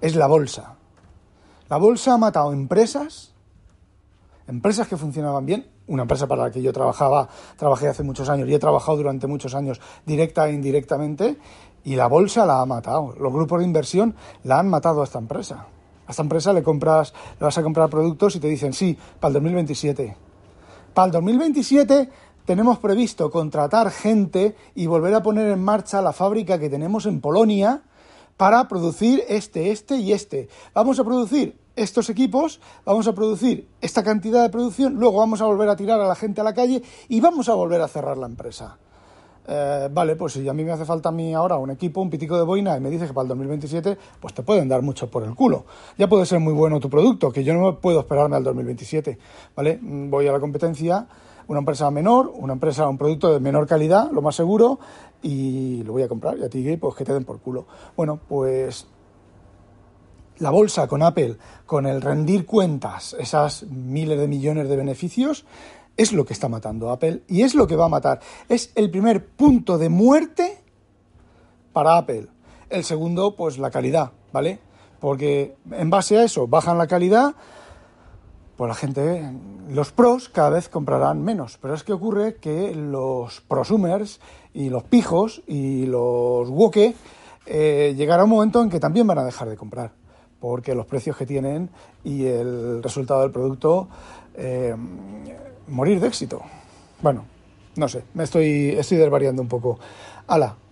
es 0.00 0.16
la 0.16 0.26
bolsa. 0.26 0.76
La 1.68 1.76
bolsa 1.76 2.14
ha 2.14 2.18
matado 2.18 2.52
empresas, 2.52 3.32
empresas 4.48 4.88
que 4.88 4.96
funcionaban 4.96 5.46
bien, 5.46 5.70
una 5.86 6.02
empresa 6.02 6.26
para 6.26 6.44
la 6.44 6.50
que 6.50 6.62
yo 6.62 6.72
trabajaba, 6.72 7.28
trabajé 7.56 7.88
hace 7.88 8.02
muchos 8.02 8.28
años 8.28 8.48
y 8.48 8.54
he 8.54 8.58
trabajado 8.58 8.96
durante 8.98 9.26
muchos 9.26 9.54
años 9.54 9.80
directa 10.04 10.48
e 10.48 10.52
indirectamente, 10.52 11.38
y 11.84 11.96
la 11.96 12.06
bolsa 12.06 12.44
la 12.44 12.60
ha 12.60 12.66
matado. 12.66 13.14
Los 13.18 13.32
grupos 13.32 13.60
de 13.60 13.66
inversión 13.66 14.14
la 14.44 14.58
han 14.58 14.68
matado 14.68 15.00
a 15.00 15.04
esta 15.04 15.18
empresa. 15.18 15.66
A 16.08 16.10
esta 16.10 16.22
empresa 16.22 16.54
le 16.54 16.62
compras, 16.62 17.12
le 17.38 17.44
vas 17.44 17.58
a 17.58 17.62
comprar 17.62 17.90
productos 17.90 18.34
y 18.34 18.40
te 18.40 18.48
dicen, 18.48 18.72
sí, 18.72 18.96
para 19.20 19.28
el 19.28 19.34
2027. 19.34 20.16
Para 20.94 21.06
el 21.06 21.12
2027 21.12 22.08
tenemos 22.46 22.78
previsto 22.78 23.30
contratar 23.30 23.90
gente 23.90 24.56
y 24.74 24.86
volver 24.86 25.14
a 25.14 25.22
poner 25.22 25.52
en 25.52 25.62
marcha 25.62 26.00
la 26.00 26.14
fábrica 26.14 26.58
que 26.58 26.70
tenemos 26.70 27.04
en 27.04 27.20
Polonia 27.20 27.82
para 28.38 28.66
producir 28.68 29.22
este, 29.28 29.70
este 29.70 29.96
y 29.96 30.12
este. 30.14 30.48
Vamos 30.72 30.98
a 30.98 31.04
producir 31.04 31.58
estos 31.76 32.08
equipos, 32.08 32.58
vamos 32.86 33.06
a 33.06 33.14
producir 33.14 33.68
esta 33.82 34.02
cantidad 34.02 34.42
de 34.42 34.48
producción, 34.48 34.94
luego 34.94 35.18
vamos 35.18 35.42
a 35.42 35.44
volver 35.44 35.68
a 35.68 35.76
tirar 35.76 36.00
a 36.00 36.08
la 36.08 36.14
gente 36.14 36.40
a 36.40 36.44
la 36.44 36.54
calle 36.54 36.82
y 37.08 37.20
vamos 37.20 37.50
a 37.50 37.54
volver 37.54 37.82
a 37.82 37.88
cerrar 37.88 38.16
la 38.16 38.26
empresa. 38.26 38.78
Eh, 39.50 39.88
vale, 39.90 40.14
pues 40.14 40.34
si 40.34 40.46
a 40.46 40.52
mí 40.52 40.62
me 40.62 40.72
hace 40.72 40.84
falta 40.84 41.08
a 41.08 41.12
mí 41.12 41.32
ahora 41.32 41.56
un 41.56 41.70
equipo, 41.70 42.02
un 42.02 42.10
pitico 42.10 42.36
de 42.36 42.42
boina, 42.42 42.76
y 42.76 42.80
me 42.80 42.90
dices 42.90 43.08
que 43.08 43.14
para 43.14 43.22
el 43.22 43.28
2027, 43.28 43.96
pues 44.20 44.34
te 44.34 44.42
pueden 44.42 44.68
dar 44.68 44.82
mucho 44.82 45.10
por 45.10 45.22
el 45.22 45.34
culo. 45.34 45.64
Ya 45.96 46.06
puede 46.06 46.26
ser 46.26 46.38
muy 46.38 46.52
bueno 46.52 46.78
tu 46.80 46.90
producto, 46.90 47.32
que 47.32 47.42
yo 47.42 47.54
no 47.54 47.78
puedo 47.78 48.00
esperarme 48.00 48.36
al 48.36 48.44
2027, 48.44 49.18
¿vale? 49.56 49.78
Mm, 49.80 50.10
voy 50.10 50.28
a 50.28 50.32
la 50.32 50.40
competencia, 50.40 51.06
una 51.46 51.60
empresa 51.60 51.90
menor, 51.90 52.30
una 52.34 52.52
empresa, 52.52 52.86
un 52.88 52.98
producto 52.98 53.32
de 53.32 53.40
menor 53.40 53.66
calidad, 53.66 54.10
lo 54.12 54.20
más 54.20 54.36
seguro, 54.36 54.78
y 55.22 55.82
lo 55.82 55.92
voy 55.92 56.02
a 56.02 56.08
comprar, 56.08 56.36
y 56.36 56.44
a 56.44 56.50
ti, 56.50 56.76
pues 56.76 56.94
que 56.94 57.06
te 57.06 57.14
den 57.14 57.24
por 57.24 57.40
culo. 57.40 57.64
Bueno, 57.96 58.20
pues 58.28 58.86
la 60.40 60.50
bolsa 60.50 60.86
con 60.86 61.02
Apple, 61.02 61.36
con 61.64 61.86
el 61.86 62.02
rendir 62.02 62.44
cuentas, 62.44 63.16
esas 63.18 63.64
miles 63.64 64.18
de 64.18 64.28
millones 64.28 64.68
de 64.68 64.76
beneficios, 64.76 65.46
es 65.98 66.12
lo 66.12 66.24
que 66.24 66.32
está 66.32 66.48
matando 66.48 66.90
Apple 66.90 67.22
y 67.28 67.42
es 67.42 67.54
lo 67.54 67.66
que 67.66 67.76
va 67.76 67.86
a 67.86 67.90
matar. 67.90 68.20
Es 68.48 68.72
el 68.76 68.90
primer 68.90 69.26
punto 69.26 69.76
de 69.76 69.90
muerte 69.90 70.62
para 71.74 71.98
Apple. 71.98 72.28
El 72.70 72.84
segundo, 72.84 73.34
pues 73.36 73.58
la 73.58 73.70
calidad, 73.70 74.12
¿vale? 74.32 74.60
Porque 75.00 75.56
en 75.70 75.90
base 75.90 76.16
a 76.16 76.24
eso 76.24 76.46
bajan 76.46 76.78
la 76.78 76.86
calidad, 76.86 77.34
pues 78.56 78.68
la 78.68 78.74
gente, 78.74 79.32
los 79.68 79.92
pros 79.92 80.28
cada 80.28 80.50
vez 80.50 80.68
comprarán 80.68 81.22
menos. 81.22 81.58
Pero 81.60 81.74
es 81.74 81.82
que 81.82 81.92
ocurre 81.92 82.36
que 82.36 82.74
los 82.74 83.40
prosumers 83.42 84.20
y 84.54 84.70
los 84.70 84.84
pijos 84.84 85.42
y 85.46 85.86
los 85.86 86.48
woke 86.48 86.94
eh, 87.46 87.94
llegará 87.96 88.24
un 88.24 88.30
momento 88.30 88.62
en 88.62 88.70
que 88.70 88.80
también 88.80 89.06
van 89.06 89.18
a 89.18 89.24
dejar 89.24 89.48
de 89.48 89.56
comprar. 89.56 89.92
Porque 90.38 90.76
los 90.76 90.86
precios 90.86 91.16
que 91.16 91.26
tienen 91.26 91.70
y 92.04 92.26
el 92.26 92.82
resultado 92.82 93.22
del 93.22 93.32
producto 93.32 93.88
eh, 94.38 94.74
morir 95.66 96.00
de 96.00 96.06
éxito. 96.06 96.42
Bueno, 97.02 97.24
no 97.76 97.88
sé, 97.88 98.04
me 98.14 98.24
estoy, 98.24 98.70
estoy 98.70 98.98
desvariando 98.98 99.42
un 99.42 99.48
poco. 99.48 99.78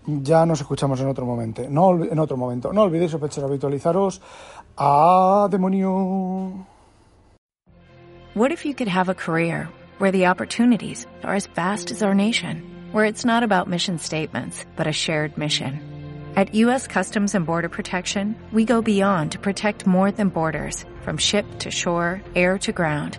Ya 0.07 0.46
nos 0.46 0.61
escuchamos 0.61 1.00
en 1.00 1.09
otro 1.09 1.26
momento. 1.26 1.62
No, 1.68 2.05
en 2.05 2.18
otro 2.18 2.37
momento. 2.37 2.72
No 2.72 2.83
olvidéis 2.83 3.14
habitualizaros. 3.14 4.20
¡A 4.76 5.48
demonio! 5.50 6.66
What 8.35 8.52
if 8.52 8.64
you 8.64 8.74
could 8.74 8.88
have 8.88 9.09
a 9.09 9.14
career 9.14 9.68
where 9.98 10.12
the 10.12 10.26
opportunities 10.26 11.07
are 11.24 11.35
as 11.35 11.46
vast 11.46 11.90
as 11.90 12.02
our 12.02 12.14
nation, 12.14 12.62
where 12.92 13.07
it's 13.07 13.24
not 13.24 13.42
about 13.42 13.68
mission 13.68 13.98
statements, 13.98 14.64
but 14.76 14.87
a 14.87 14.92
shared 14.92 15.37
mission? 15.38 15.81
At 16.37 16.55
U.S. 16.55 16.87
Customs 16.87 17.35
and 17.35 17.46
Border 17.46 17.70
Protection, 17.70 18.37
we 18.52 18.66
go 18.66 18.83
beyond 18.83 19.33
to 19.33 19.38
protect 19.38 19.87
more 19.87 20.12
than 20.12 20.29
borders, 20.29 20.85
from 21.00 21.16
ship 21.16 21.46
to 21.61 21.70
shore, 21.70 22.20
air 22.35 22.59
to 22.59 22.72
ground 22.72 23.18